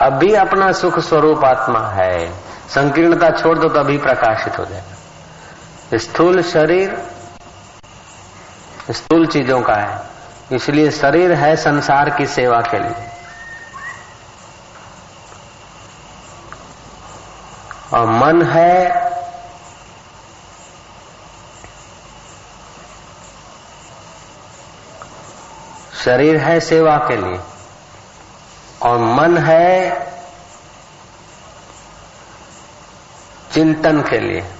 अभी 0.00 0.34
अपना 0.34 0.72
सुख 0.72 0.98
स्वरूप 0.98 1.44
आत्मा 1.44 1.88
है। 1.88 2.30
संकीर्णता 2.68 3.30
छोड़ 3.30 3.58
दो 3.58 3.68
तो 3.68 3.80
अभी 3.80 3.98
प्रकाशित 3.98 4.58
हो 4.58 4.64
जाएगा। 4.64 5.98
स्थूल 5.98 6.42
शरीर, 6.42 7.02
स्थूल 8.90 9.26
चीज़ों 9.26 9.62
का 9.62 9.74
है। 9.74 10.00
इसलिए 10.52 10.90
शरीर 10.90 11.32
है 11.32 11.56
संसार 11.56 12.10
की 12.10 12.26
सेवा 12.26 12.60
के 12.60 12.78
लिए। 12.78 13.08
और 17.94 18.06
मन 18.06 18.42
है 18.42 19.06
शरीर 26.04 26.36
है 26.36 26.60
सेवा 26.60 26.96
के 26.96 27.16
लिए। 27.16 27.40
और 28.82 28.98
मन 28.98 29.38
है 29.38 29.90
चिंतन 33.52 34.00
के 34.00 34.18
लिए। 34.18 34.52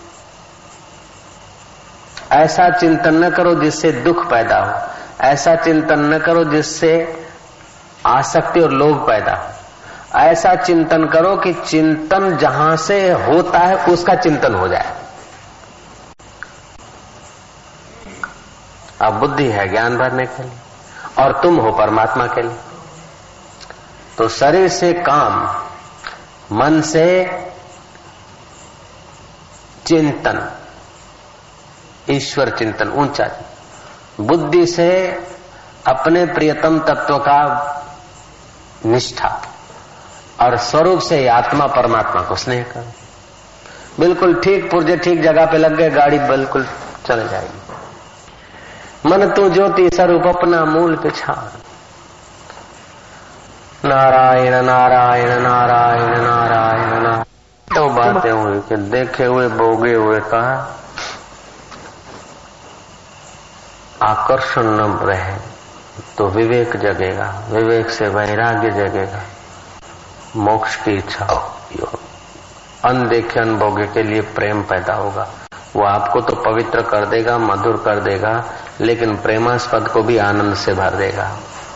ऐसा 2.33 2.71
चिंतन 2.71 3.25
न 3.25 3.31
करो 3.31 3.55
जिससे 3.55 3.93
दुख 3.93 4.31
पैदा 4.31 4.59
हो। 4.59 4.97
ऐसा 5.21 5.57
चिंतन 5.57 6.15
न 6.15 6.19
करो 6.19 6.45
जिससे 6.45 7.23
आसक्ति 8.07 8.61
और 8.61 8.71
लोभ 8.71 9.07
पैदा 9.07 9.35
हो। 9.35 9.49
ऐसा 10.19 10.55
चिंतन 10.55 11.07
करो 11.07 11.37
कि 11.37 11.53
चिंतन 11.53 12.37
जहाँ 12.37 12.77
से 12.77 13.13
होता 13.13 13.59
है, 13.59 13.77
उसका 13.77 14.15
चिंतन 14.15 14.55
हो 14.55 14.69
जाए। 14.69 14.97
अब 19.03 19.13
बुद्धि 19.13 19.49
है 19.49 19.69
ज्ञान 19.69 19.97
भरने 19.97 20.25
के 20.27 20.43
लिए 20.43 20.53
और 21.25 21.41
तुम 21.43 21.57
हो 21.57 21.71
परमात्मा 21.71 22.27
के 22.27 22.43
लिए। 22.43 22.57
तो 24.19 24.29
शरीर 24.29 24.69
से 24.69 24.93
काम, 24.93 25.35
मन 26.53 26.81
से 26.81 27.07
चिंतन, 29.87 30.49
ईश्वर 32.11 32.51
चिंतन, 32.51 32.89
ऊँचा। 32.89 33.29
बुद्धि 34.21 34.67
से 34.67 34.89
अपने 35.87 36.25
प्रियतम 36.27 36.79
तत्व 36.79 37.19
का 37.19 37.43
निष्ठा 38.87 39.29
और 40.41 40.57
स्वरूप 40.57 41.01
से 41.01 41.27
आत्मा 41.29 41.67
परमात्मा 41.67 42.23
को 42.23 42.35
स्नेह 42.35 42.63
कर। 42.63 42.93
बिल्कुल 44.01 44.35
ठीक 44.41 44.71
पुर्जे 44.71 44.97
ठीक 44.97 45.23
जगह 45.23 45.47
पे 45.47 45.59
लग 45.59 45.77
गए, 45.77 45.91
गाड़ी 45.91 46.19
बिल्कुल 46.19 46.67
चल 47.07 47.29
जाएगी। 47.29 49.09
मन 49.09 49.31
तू 49.31 49.49
ज्योति 49.51 49.89
स्वरूप 49.95 50.27
अपना 50.27 50.65
मूल 50.65 50.97
पिछाड़ 50.97 51.66
नारायण 53.85 54.55
नारायण 54.55 55.41
नारायण 55.41 56.21
नारायण 56.23 57.03
नारायण। 57.03 57.23
तो 57.77 57.89
बातें 57.89 58.31
हुई 58.31 58.61
कि 58.61 58.77
देखे 58.77 59.25
हुए, 59.25 59.49
भोगे 59.49 59.95
हुए 59.95 60.21
कहा? 60.21 60.73
आकर्षण 64.03 64.63
न 64.63 64.99
रहे 65.03 65.37
तो 66.19 66.27
विवेक 66.27 66.77
जगेगा, 66.77 67.43
विवेक 67.51 67.91
से 67.91 68.09
वैराग्य 68.09 68.71
जगेगा। 68.71 69.21
मोक्ष 70.37 70.77
की 70.77 70.93
इच्छा 70.93 71.25
होगी। 71.25 71.99
अनदेखे 72.85 73.41
अनभोगे 73.41 73.87
के 73.87 74.03
लिए 74.03 74.21
प्रेम 74.21 74.63
पैदा 74.63 74.95
होगा। 74.95 75.29
वो 75.77 75.87
आपको 75.87 76.21
तो 76.21 76.37
पवित्र 76.37 76.83
कर 76.83 77.07
देगा, 77.07 77.39
मधुर 77.39 77.83
कर 77.85 78.01
देगा, 78.01 78.45
लेकिन 78.81 79.17
प्रेमास्पद 79.17 79.89
को 79.89 80.03
भी 80.03 80.19
आनंद 80.19 80.55
से 80.55 80.75
भर 80.75 80.91
देगा। 80.91 81.31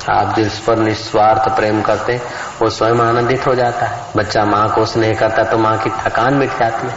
आप 0.09 0.35
जिस 0.37 0.59
पर 0.59 0.79
निस्वार्थ 0.79 1.49
प्रेम 1.57 1.81
करते, 1.83 2.17
वो 2.63 2.69
स्वयं 2.71 3.01
आनंदित 3.01 3.47
हो 3.47 3.55
जाता 3.55 3.87
है। 3.87 4.01
बच्चा 4.17 4.45
माँ 4.45 4.69
को 4.69 4.85
स्नेह 4.87 5.15
करता 5.15 5.43
तो 5.43 5.59
माँ 5.59 5.77
की 5.79 5.91
थकान 6.01 6.35
मिट 6.35 6.59
जाती 6.59 6.87
है। 6.87 6.95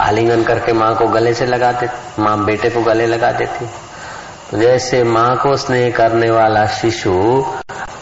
आलिंगन 0.00 0.42
करके 0.44 0.72
माँ 0.72 0.94
को 0.96 1.06
गले 1.08 1.34
से 1.34 1.46
लगा 1.46 1.72
देती, 1.72 2.22
माँ 2.22 2.44
बेटे 2.44 2.70
को 2.70 2.82
गले 2.82 3.06
लगा 3.06 3.32
देती। 3.32 3.66
तो 4.50 4.58
जैसे 4.58 5.02
माँ 5.04 5.36
को 5.36 5.56
स्नेह 5.56 5.90
करने 5.90 6.30
वाला 6.30 6.66
शिशु 6.72 7.44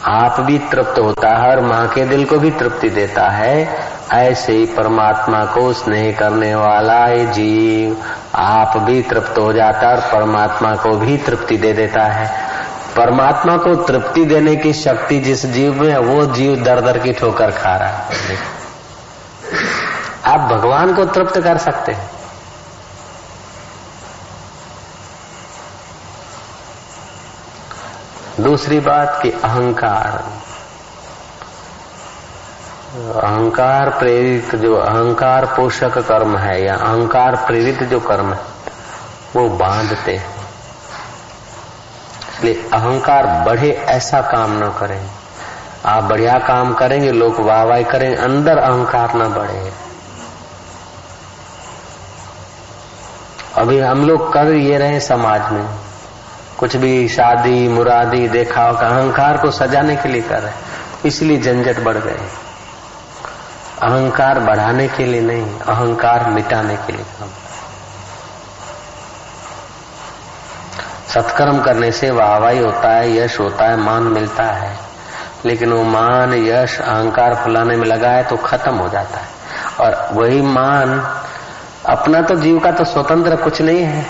आप 0.07 0.41
भी 0.41 0.59
तृप्त 0.71 0.99
होता 0.99 1.29
है 1.29 1.51
और 1.51 1.61
माँ 1.61 1.87
के 1.89 2.05
दिल 2.05 2.25
को 2.25 2.39
भी 2.39 2.51
तृप्ति 2.51 2.89
देता 2.91 3.29
है, 3.29 3.69
ऐसे 4.13 4.53
ही 4.53 4.65
परमात्मा 4.67 5.45
को 5.45 5.73
स्नेह 5.73 6.11
करने 6.19 6.55
वाला 6.55 7.05
ये 7.07 7.25
जीव 7.27 7.97
आप 8.35 8.77
भी 8.77 9.03
तृप्त 9.03 9.39
हो 9.39 9.53
जाता 9.53 9.89
है 9.89 9.95
और 9.95 10.01
परमात्मा 10.13 10.75
को 10.77 10.97
भी 10.97 11.17
तृप्ति 11.17 11.57
दे 11.57 11.73
देता 11.73 12.05
है। 12.05 12.51
परमात्मा 12.97 13.57
को 13.57 13.75
तृप्ति 13.75 14.25
देने 14.25 14.57
की 14.57 14.73
शक्ति 14.73 15.21
जिस 15.21 15.47
जीव 15.47 15.83
में 15.83 15.91
है, 15.91 15.99
वो 15.99 16.27
जीव 16.27 16.65
दर 16.65 16.81
दर 16.81 16.99
की 16.99 17.13
ठोकर 17.13 17.51
खा 17.51 17.77
रहा 17.77 17.89
है। 17.89 18.39
आप 20.27 20.41
भगवान 20.41 20.95
को 20.95 21.05
तृप्त 21.05 21.41
कर 21.41 21.59
सकते 21.59 21.93
हैं। 21.93 22.11
दूसरी 28.41 28.81
बात 28.81 29.19
कि 29.23 29.31
अहंकार। 29.31 30.25
अहंकार 33.23 33.91
प्रेरित 33.99 34.55
जो 34.55 34.75
अहंकार 34.75 35.47
पोषक 35.47 35.99
कर्म 35.99 36.37
है 36.37 36.67
या 36.67 36.75
अहंकार 36.75 37.37
प्रेरित 37.37 37.83
जो 37.83 38.01
कर्म 38.01 38.33
है, 38.33 38.41
वो 39.37 39.49
बांधते 39.49 40.17
हैं। 40.17 40.42
इसलिए 42.43 42.63
अहंकार 42.73 43.27
बढ़े 43.47 43.71
ऐसा 43.71 44.21
काम 44.21 44.53
ना 44.53 44.69
करें। 44.69 45.01
आप 45.87 46.05
बढ़िया 46.05 46.33
काम 46.39 46.73
करेंगे, 46.75 47.11
लोग 47.13 47.41
वाह 47.41 47.63
वाह 47.65 47.83
करेंगे, 47.83 48.17
अंदर 48.17 48.59
अहंकार 48.59 49.15
ना 49.15 49.29
बढ़े। 49.29 49.73
अभी 53.57 53.79
हम 53.79 54.07
लोग 54.07 54.33
कर 54.33 54.53
ये 54.53 54.79
रहे 54.79 55.01
समाज 55.01 55.53
में। 55.53 55.69
कुछ 56.59 56.77
भी 56.77 57.09
शादी, 57.09 57.69
मुरादी, 57.69 58.29
देखा 58.29 58.73
का 58.73 58.89
अहंकार 58.89 59.37
को 59.37 59.51
सजाने 59.51 59.97
के 59.97 60.09
लिए 60.09 60.23
कर 60.23 60.43
रहे 60.43 61.09
इसलिए 61.09 61.41
झंझट 61.43 61.81
बढ़ 61.81 61.99
गए। 61.99 62.21
अहंकार 63.83 64.41
बढ़ाने 64.41 64.89
के 64.89 65.07
लिए 65.07 65.21
नहीं, 65.21 65.59
अहंकार 65.59 66.31
मिटाने 66.31 66.77
के 66.77 66.93
लिए 66.93 67.05
काम 67.21 67.29
सत्कर्म 71.15 71.63
करने 71.63 71.93
से 71.93 72.11
वाहवाही 72.11 72.59
होता 72.59 72.89
है, 72.89 73.17
यश 73.17 73.41
होता 73.41 73.65
है, 73.65 73.77
मान 73.77 74.03
मिलता 74.03 74.45
है। 74.45 74.77
लेकिन 75.45 75.73
वो 75.73 75.83
मान, 75.83 76.35
यश, 76.35 76.81
अहंकार 76.81 77.35
फुलाने 77.35 77.77
में 77.77 77.87
लगा 77.87 78.11
है 78.11 78.25
तो 78.25 78.37
खत्म 78.37 78.75
हो 78.75 78.89
जाता 78.89 79.19
है। 79.19 79.29
और 79.81 80.09
वही 80.13 80.43
मान, 80.43 81.15
अपना 81.87 82.23
तो 82.23 82.35
जीव 82.35 82.59
का 82.59 82.71
तो 82.71 82.85
स्वतंत्र 82.85 83.37
कुछ 83.37 83.63
नहीं 83.63 83.83
है। 83.83 84.07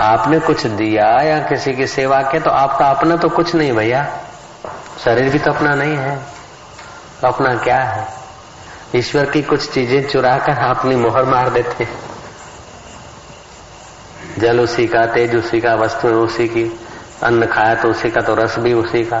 आपने 0.00 0.38
कुछ 0.38 0.66
दिया 0.66 1.22
या 1.22 1.38
किसी 1.38 1.72
की 1.72 1.86
सेवा 1.86 2.22
के 2.22 2.40
तो 2.40 2.50
आपका 2.50 2.86
अपना 2.86 3.16
तो 3.16 3.28
कुछ 3.28 3.54
नहीं 3.54 3.72
भैया। 3.72 4.06
शरीर 5.04 5.30
भी 5.30 5.38
तो 5.38 5.52
अपना 5.52 5.74
नहीं 5.74 5.96
है। 5.96 6.16
तो 7.20 7.28
अपना 7.28 7.54
क्या 7.54 7.78
है? 7.78 8.08
ईश्वर 8.96 9.24
की 9.24 9.42
कुछ 9.42 9.70
चीज़ें 9.70 10.08
चुरा 10.08 10.36
कर 10.36 10.52
अपनी 10.52 10.96
मोहर 10.96 11.24
मार 11.24 11.50
देते 11.50 11.84
जल 14.38 14.60
उसी 14.60 14.86
का, 14.86 15.06
तेज 15.06 15.36
उसी 15.36 15.60
का, 15.60 15.74
वस्तु 15.74 16.08
उसी 16.08 16.48
की, 16.48 16.80
अन्न 17.22 17.46
खाया 17.46 17.74
तो 17.74 17.88
उसी 17.88 18.10
का 18.10 18.20
तो 18.20 18.34
रस 18.34 18.58
भी 18.58 18.72
उसी 18.72 19.04
का। 19.04 19.20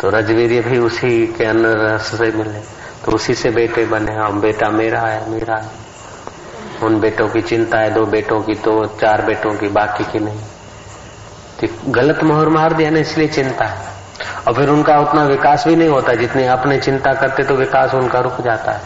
तो 0.00 0.10
रजवीर 0.10 0.62
भी 0.68 0.78
उसी 0.78 1.26
के 1.26 1.44
अन्न 1.44 1.66
रस 1.66 2.02
से 2.02 2.24
मिले। 2.24 2.82
तो 3.04 3.12
उसी 3.12 3.34
से 3.34 3.50
बेटे 3.50 3.84
बने 3.84 4.12
हम, 4.12 4.40
बेटा 4.40 4.70
मेरा 4.70 5.00
है 5.00 5.30
मेरा 5.30 5.56
है। 5.56 5.70
उन 6.82 7.00
बेटों 7.00 7.28
की 7.28 7.40
चिंता 7.42 7.78
है, 7.78 7.90
दो 7.90 8.06
बेटों 8.06 8.40
की 8.40 8.54
तो 8.54 8.86
चार 8.86 9.22
बेटों 9.22 9.54
की 9.54 9.68
बाकी 9.68 10.04
की 10.04 10.18
नहीं। 10.18 10.40
तो 11.60 11.92
गलत 11.92 12.24
मोहर 12.24 12.48
मार 12.48 12.72
दिया 12.72 12.90
ना, 12.90 12.98
इसलिए 12.98 13.28
चिंता 13.28 13.64
है। 13.64 13.92
और 14.48 14.54
फिर 14.54 14.68
उनका 14.68 14.98
उतना 14.98 15.24
विकास 15.24 15.64
भी 15.68 15.76
नहीं 15.76 15.88
होता, 15.88 16.14
जितनी 16.14 16.44
अपने 16.44 16.78
चिंता 16.78 17.12
करते 17.12 17.42
तो 17.42 17.54
विकास 17.54 17.94
उनका 17.94 18.18
रुक 18.18 18.40
जाता 18.40 18.72
है। 18.72 18.80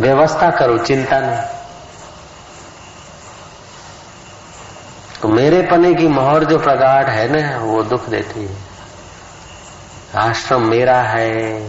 व्यवस्था 0.00 0.50
करो, 0.50 0.78
चिंता 0.78 1.18
नहीं। 1.18 1.55
तो 5.22 5.28
मेरे 5.28 5.62
पने 5.62 5.94
की 5.94 6.08
मोहर 6.08 6.44
जो 6.44 6.58
प्रगाढ़ 6.58 7.06
है 7.06 7.28
ना, 7.28 7.58
वो 7.58 7.82
दुख 7.82 8.08
देती 8.08 8.44
है। 8.44 8.56
आश्रम 10.16 10.62
मेरा 10.62 11.00
है, 11.00 11.60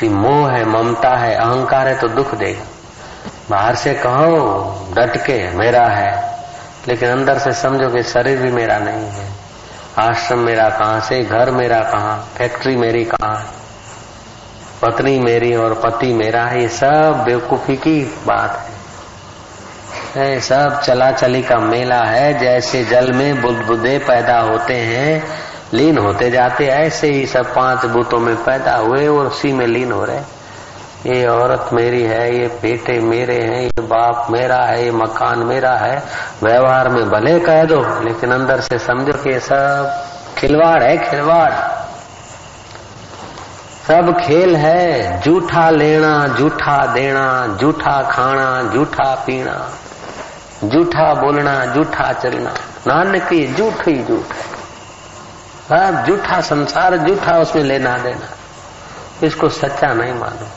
सी 0.00 0.08
मोह 0.08 0.50
है, 0.50 0.64
ममता 0.64 1.16
है, 1.16 1.34
अहंकार 1.34 1.88
है 1.88 2.00
तो 2.00 2.08
दुख 2.08 2.34
देगा। 2.34 2.64
बाहर 3.50 3.74
से 3.74 3.94
कहो, 3.94 4.88
डट 4.94 5.16
के, 5.16 5.50
मेरा 5.50 5.86
है। 5.86 6.30
लेकिन 6.88 7.08
अंदर 7.08 7.38
से 7.38 7.52
समझो 7.52 7.88
कि 7.88 8.02
शरीर 8.02 8.38
भी 8.38 8.52
मेरा 8.52 8.78
नहीं 8.78 9.08
है। 9.08 9.32
आश्रम 9.98 10.38
मेरा 10.38 10.68
कहाँ 10.68 11.00
से, 11.00 11.24
घर 11.24 11.50
मेरा 11.50 11.80
कहाँ, 11.80 12.28
फैक्ट्री 12.36 12.76
मेरी 12.76 13.04
कहाँ 13.04 13.54
पत्नी 14.82 15.20
मेरी 15.20 15.56
और 15.56 15.74
पति 15.74 16.12
मेरा 16.14 16.44
है, 16.44 16.62
ये 16.62 16.68
सब 16.68 17.24
बेवकूफ़ी 17.24 17.76
की 17.76 18.04
बात 18.26 18.56
है। 18.56 18.79
ये 20.16 20.40
सब 20.40 20.80
चला 20.80 21.10
चली 21.12 21.42
का 21.42 21.56
मेला 21.56 22.02
है, 22.02 22.38
जैसे 22.38 22.84
जल 22.84 23.12
में 23.12 23.42
बुद्धबुदे 23.42 23.98
पैदा 23.98 24.38
होते 24.38 24.74
हैं, 24.74 25.24
लीन 25.74 25.98
होते 25.98 26.30
जाते 26.30 26.66
ऐसे 26.66 27.08
ही 27.08 27.26
सब 27.26 27.54
पाँच 27.54 27.86
बूतों 27.86 28.18
में 28.18 28.36
पैदा 28.36 28.76
हुए 28.76 29.08
और 29.08 29.26
उसी 29.26 29.52
में 29.52 29.66
लीन 29.66 29.92
हो 29.92 30.04
रहे 30.04 30.20
ये 31.06 31.26
औरत 31.26 31.70
मेरी 31.72 32.02
है, 32.02 32.40
ये 32.40 32.46
बेटे 32.46 33.00
मेरे 33.00 33.34
हैं, 33.34 33.62
ये 33.62 33.80
बाप 33.80 34.26
मेरा 34.30 34.56
है, 34.56 34.84
ये 34.84 34.90
मकान 34.90 35.38
मेरा 35.38 35.72
है, 35.72 36.02
व्यवहार 36.42 36.88
में 36.88 37.10
भले 37.10 37.40
कह 37.40 37.64
दो, 37.64 38.04
लेकिन 38.04 38.30
अंदर 38.30 38.60
से 38.60 38.78
समझो 38.78 39.12
कि 39.12 39.40
सब 39.40 40.04
खिलवाड़ 40.38 40.82
है, 40.82 40.96
खिलवाड़। 40.98 41.52
सब 43.88 44.18
खेल 44.20 44.56
है, 44.56 45.20
जूठा 45.20 45.70
लेना, 45.70 46.26
जूठा 46.26 46.86
देना, 46.86 47.56
जूठा 47.60 48.02
खाना, 48.02 48.70
जूठा 48.72 49.14
पीना। 49.14 49.72
जूठा 50.64 51.12
बोलना, 51.14 51.64
जूठा 51.66 52.12
चलना। 52.12 52.54
नानक 52.86 53.32
जूठ 53.56 53.86
ही 53.88 53.94
जूठ 54.02 54.32
है। 54.32 54.48
सब 55.68 56.04
जूठा 56.06 56.40
संसार, 56.40 56.96
जूठा 56.96 57.38
उसमें 57.38 57.62
लेना 57.62 57.98
देना। 57.98 58.28
इसको 59.26 59.48
सच्चा 59.48 59.92
नहीं 59.94 60.14
मानो 60.14 60.48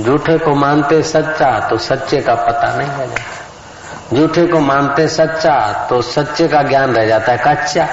झूठे 0.00 0.38
को 0.38 0.54
मानते 0.54 1.02
सच्चा 1.02 1.68
तो 1.68 1.76
सच्चे 1.76 2.20
का 2.20 2.34
पता 2.34 2.74
नहीं 2.76 2.88
रह 2.88 3.06
जाता। 3.06 4.16
झूठे 4.16 4.46
को 4.46 4.60
मानते 4.60 5.08
सच्चा 5.08 5.86
तो 5.90 6.00
सच्चे 6.02 6.48
का 6.48 6.62
ज्ञान 6.62 6.94
रह 6.94 7.06
जाता 7.06 7.32
है 7.32 7.38
कच्चा। 7.38 7.86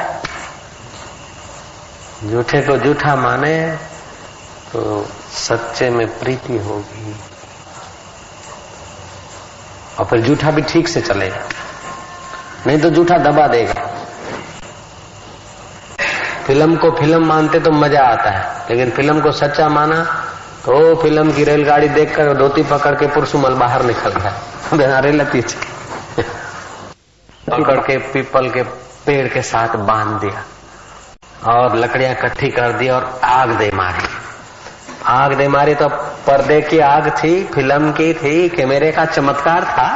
झूठे 2.29 2.61
को 2.61 2.77
झूठा 2.77 3.15
माने 3.15 3.55
तो 4.73 5.07
सच्चे 5.33 5.89
में 5.89 6.07
प्रीति 6.19 6.57
होगी। 6.57 7.15
और 9.99 10.05
फिर 10.05 10.21
जूठा 10.21 10.51
भी 10.51 10.61
ठीक 10.63 10.87
से 10.87 11.01
चलेगा। 11.01 11.41
नहीं 12.67 12.79
तो 12.79 12.89
जूठा 12.89 13.17
दबा 13.19 13.47
देगा। 13.47 13.73
फ़िल्म 16.45 16.75
को 16.75 16.89
फ़िल्म 16.91 17.25
मानते 17.27 17.59
तो 17.59 17.71
मज़ा 17.73 18.01
आता 18.03 18.29
है, 18.29 18.45
लेकिन 18.69 18.89
फ़िल्म 18.91 19.21
को 19.21 19.31
सच्चा 19.33 19.67
माना 19.69 20.03
तो 20.65 20.95
फ़िल्म 21.01 21.31
की 21.31 21.43
रेलगाड़ी 21.43 21.87
देखकर 21.89 22.33
धोती 22.37 22.63
पकड़ 22.63 22.93
के 22.95 23.07
पुरुषमल 23.07 23.53
बाहर 23.55 23.83
निकल 23.83 24.09
गया। 24.11 24.33
बिना 24.73 24.99
रेल 24.99 25.25
पकड़ 27.49 27.79
के 27.79 27.97
पीपल 28.13 28.49
के 28.49 28.63
पेड़ 29.05 29.27
के 29.27 29.41
साथ 29.43 29.75
बाँध 29.87 30.19
दिया 30.21 30.43
और 31.51 31.75
लकड़ियाँ 31.75 32.11
इकट्ठी 32.11 32.49
कर 32.51 32.71
दी 32.73 32.89
और 32.89 33.03
आग 33.23 33.49
दे 33.57 33.69
मारी। 33.73 34.07
आग 35.07 35.33
दे 35.33 35.47
मारी 35.47 35.73
तो 35.75 35.87
पर्दे 36.27 36.61
की 36.61 36.79
आग 36.79 37.09
थी, 37.13 37.43
फ़िल्म 37.45 37.91
की 37.91 38.13
थी, 38.13 38.49
कैमरे 38.49 38.91
का 38.91 39.05
चमत्कार 39.05 39.63
था। 39.63 39.89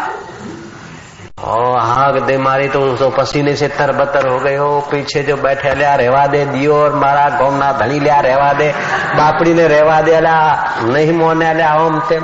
और 1.43 1.77
आग 1.77 2.19
दे 2.19 2.37
मारी 2.37 2.67
तो 2.69 2.79
उसको 2.83 3.09
पसीने 3.09 3.55
से 3.55 3.67
तरबतर 3.67 4.27
हो 4.27 4.37
गए 4.39 4.55
हो, 4.55 4.79
पीछे 4.91 5.23
जो 5.23 5.35
बैठे 5.37 5.73
लिया 5.75 5.95
रेवा 5.95 6.25
दे, 6.27 6.45
दियो 6.45 6.75
और 6.75 6.95
मारा 6.95 7.27
गोमना 7.29 7.71
धनी 7.71 7.99
लिया 7.99 8.19
रेवा 8.19 8.51
दे, 8.53 8.69
बापड़ी 9.17 9.53
ने 9.53 9.67
रेवा 9.67 10.01
दे 10.01 10.19
लिया 10.21 10.75
नहीं 10.83 11.13
मोने 11.13 11.53
लिया 11.53 11.73
ओम 11.77 11.99
ते, 11.99 12.19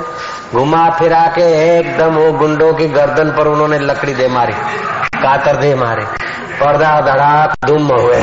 घुमा 0.52 0.88
फिरा 0.90 1.24
के 1.28 1.50
एकदम 1.78 2.14
वो 2.14 2.32
गुंडों 2.32 2.72
की 2.74 2.88
गर्दन 2.88 3.30
पर 3.30 3.48
उन्होंने 3.48 3.78
लकड़ी 3.78 4.14
दे 4.14 4.28
मारी, 4.28 4.52
कातर 5.16 5.56
दे 5.56 5.74
मारे, 5.74 6.04
पर्दा 6.60 7.00
धड़ाक 7.02 7.56
दुम 7.66 7.86
हुए 7.92 8.22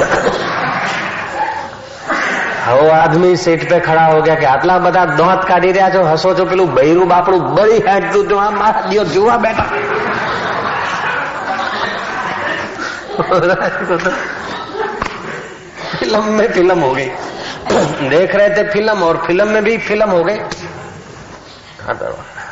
હવે 2.67 2.91
આદમી 2.93 3.37
સીટ 3.37 3.63
पे 3.65 3.79
ખડા 3.81 4.07
હો 4.07 4.19
ગયા 4.23 4.35
કે 4.35 4.47
આટલા 4.47 4.79
બધા 4.79 5.07
દાંત 5.19 5.43
કાઢી 5.45 5.73
રહ્યા 5.73 5.91
છો 5.91 6.03
હસો 6.07 6.35
છો 6.35 6.45
પેલું 6.45 6.75
બૈરું 6.75 7.09
બાપડું 7.09 7.47
બળી 7.55 7.81
હેઠતું 7.87 8.29
જો 8.29 8.37
મારા 8.37 8.89
દિયો 8.89 9.05
જોવા 9.07 9.39
બેઠા 9.39 9.69
फिल्म 16.01 16.25
में 16.33 16.49
फिल्म 16.49 16.79
हो 16.81 16.91
गई 16.93 17.09
देख 18.11 18.35
रहे 18.35 18.51
थे 18.51 18.63
फिल्म 18.69 19.03
और 19.03 19.17
फिल्म 19.27 19.49
में 19.49 19.65
भी 19.65 19.77
फिल्म 19.79 20.11
हो 20.11 20.23
गई 20.25 20.39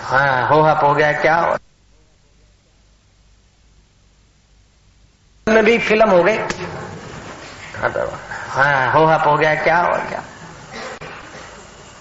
हाँ 0.04 0.48
हो 0.48 0.60
हप 0.62 0.82
हो 0.84 0.94
गया 0.94 1.12
क्या 1.20 1.36
हो 1.36 1.54
में 5.46 5.64
भी 5.64 5.78
फिल्म 5.80 6.10
हो 6.10 6.22
गई 6.22 6.36
हाँ 7.76 7.90
हो 8.94 9.02
હપ 9.06 9.24
હો 9.26 9.36
ગયા 9.36 9.54
क्या 9.64 9.78
हो 9.82 9.98
क्या 10.08 10.22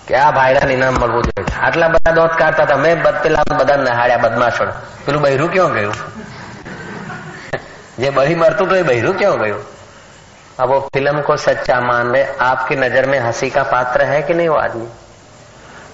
ક્યાં 0.08 0.34
ભાઈરાન 0.34 0.71
ઇનામ 0.71 0.95
મળવું 0.95 1.23
જોઈએ 1.25 1.53
આટલા 1.60 1.89
બધા 1.89 2.15
દોત 2.15 2.34
કાઢતા 2.36 2.65
હતા 2.65 2.77
મેં 2.79 2.97
પેલા 3.23 3.45
બધા 3.51 3.77
નહાડ્યા 3.79 4.23
બદમાશોડ 4.25 4.71
પેલું 5.05 5.21
બૈરું 5.21 5.49
ક્યાં 5.49 5.73
ગયું 5.73 5.95
જે 7.97 8.10
बड़ी 8.12 8.36
मरतू 8.36 8.65
तो 8.65 8.75
ये 8.75 8.84
बहरू 8.84 9.12
क्यों 9.13 9.39
गयो 9.39 9.60
अब 10.60 10.69
वो 10.69 10.79
फिल्म 10.93 11.21
को 11.21 11.36
सच्चा 11.38 11.79
मान 11.81 12.08
रहे 12.08 12.23
आपकी 12.41 12.75
नजर 12.75 13.05
में 13.05 13.19
हंसी 13.19 13.49
का 13.49 13.63
पात्र 13.65 14.03
है 14.03 14.21
कि 14.21 14.34
नहीं 14.34 14.49
वो 14.49 14.58
आदमी 14.58 14.88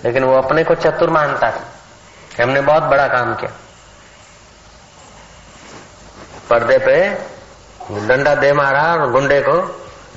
लेकिन 0.04 0.24
वो 0.24 0.36
अपने 0.36 0.64
को 0.64 0.76
चतुर 0.78 1.10
मानता 1.10 1.50
था 1.50 1.66
कि 2.32 2.42
हमने 2.44 2.62
बहुत 2.62 2.84
बड़ा 2.86 3.08
काम 3.10 3.34
किया 3.36 3.52
पर्दे 6.50 6.78
पे 6.80 6.98
डंडा 8.08 8.36
दे 8.38 8.52
मारा 8.54 8.84
गुंडे 9.08 9.40
को 9.42 9.58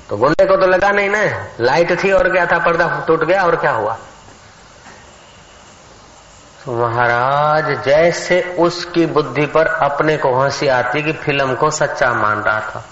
तो 0.10 0.18
गुंडे 0.18 0.46
को 0.46 0.56
तो 0.56 0.68
लगा 0.68 0.90
नहीं 0.90 1.10
ना। 1.10 1.24
लाइट 1.62 1.92
थी 2.04 2.12
और 2.12 2.30
क्या 2.32 2.46
था? 2.46 2.58
पर्दा 2.60 2.88
टूट 3.08 3.24
गया 3.24 3.44
और 3.44 3.56
क्या 3.56 3.72
हुआ? 3.72 3.98
तो 6.66 6.76
महाराज, 6.78 7.66
जैसे 7.86 8.42
उसकी 8.60 9.06
बुद्धि 9.06 9.46
पर 9.46 9.68
अपने 9.68 10.18
को 10.18 10.34
हँसी 10.36 10.68
आती 10.68 11.04
कि 11.04 11.14
फ़िल्म 11.14 11.56
को 11.56 11.70
सच्चा 11.72 12.14
मान 12.14 12.42
रहा 12.42 12.60
था, 12.60 12.84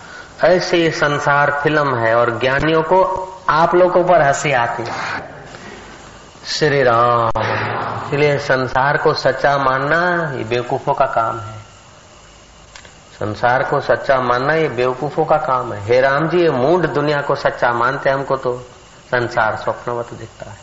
ऐसे 0.44 0.78
ये 0.78 0.92
संसार 0.92 1.52
फ़िल्म 1.64 1.96
है 1.96 2.16
और 2.16 2.38
ज्ञानियों 2.40 2.82
को 2.84 3.02
आप 3.50 3.76
लोगों 3.76 4.04
पर 4.04 4.22
हँसी 4.22 4.52
आती 4.54 4.84
श्री 6.48 6.84
राम, 6.84 7.42
इसलिए 8.08 8.38
संसार 8.38 8.98
को 8.98 9.14
सच्चा 9.14 9.58
मानना 9.58 10.00
ये 10.36 10.44
बेवकूफों 10.44 10.94
का 10.94 11.06
काम 11.06 11.40
है। 11.40 11.57
संसार 13.18 13.64
को 13.64 13.80
सच्चा 13.80 14.20
मानना 14.22 14.54
ये 14.54 14.68
बेवकूफों 14.70 15.26
का 15.26 15.38
काम 15.38 15.74
है। 15.74 15.82
हे 15.84 16.00
राम 16.02 16.28
जी, 16.30 16.42
ये 16.42 16.50
मूड 16.50 16.86
दुनिया 16.86 17.22
को 17.22 17.36
सच्चा 17.36 17.72
मानते 17.74 18.10
हमको 18.10 18.36
तो 18.36 18.58
संसार 19.08 19.56
स्वप्नवत 19.56 20.14
दिखता 20.14 20.50
है। 20.52 20.58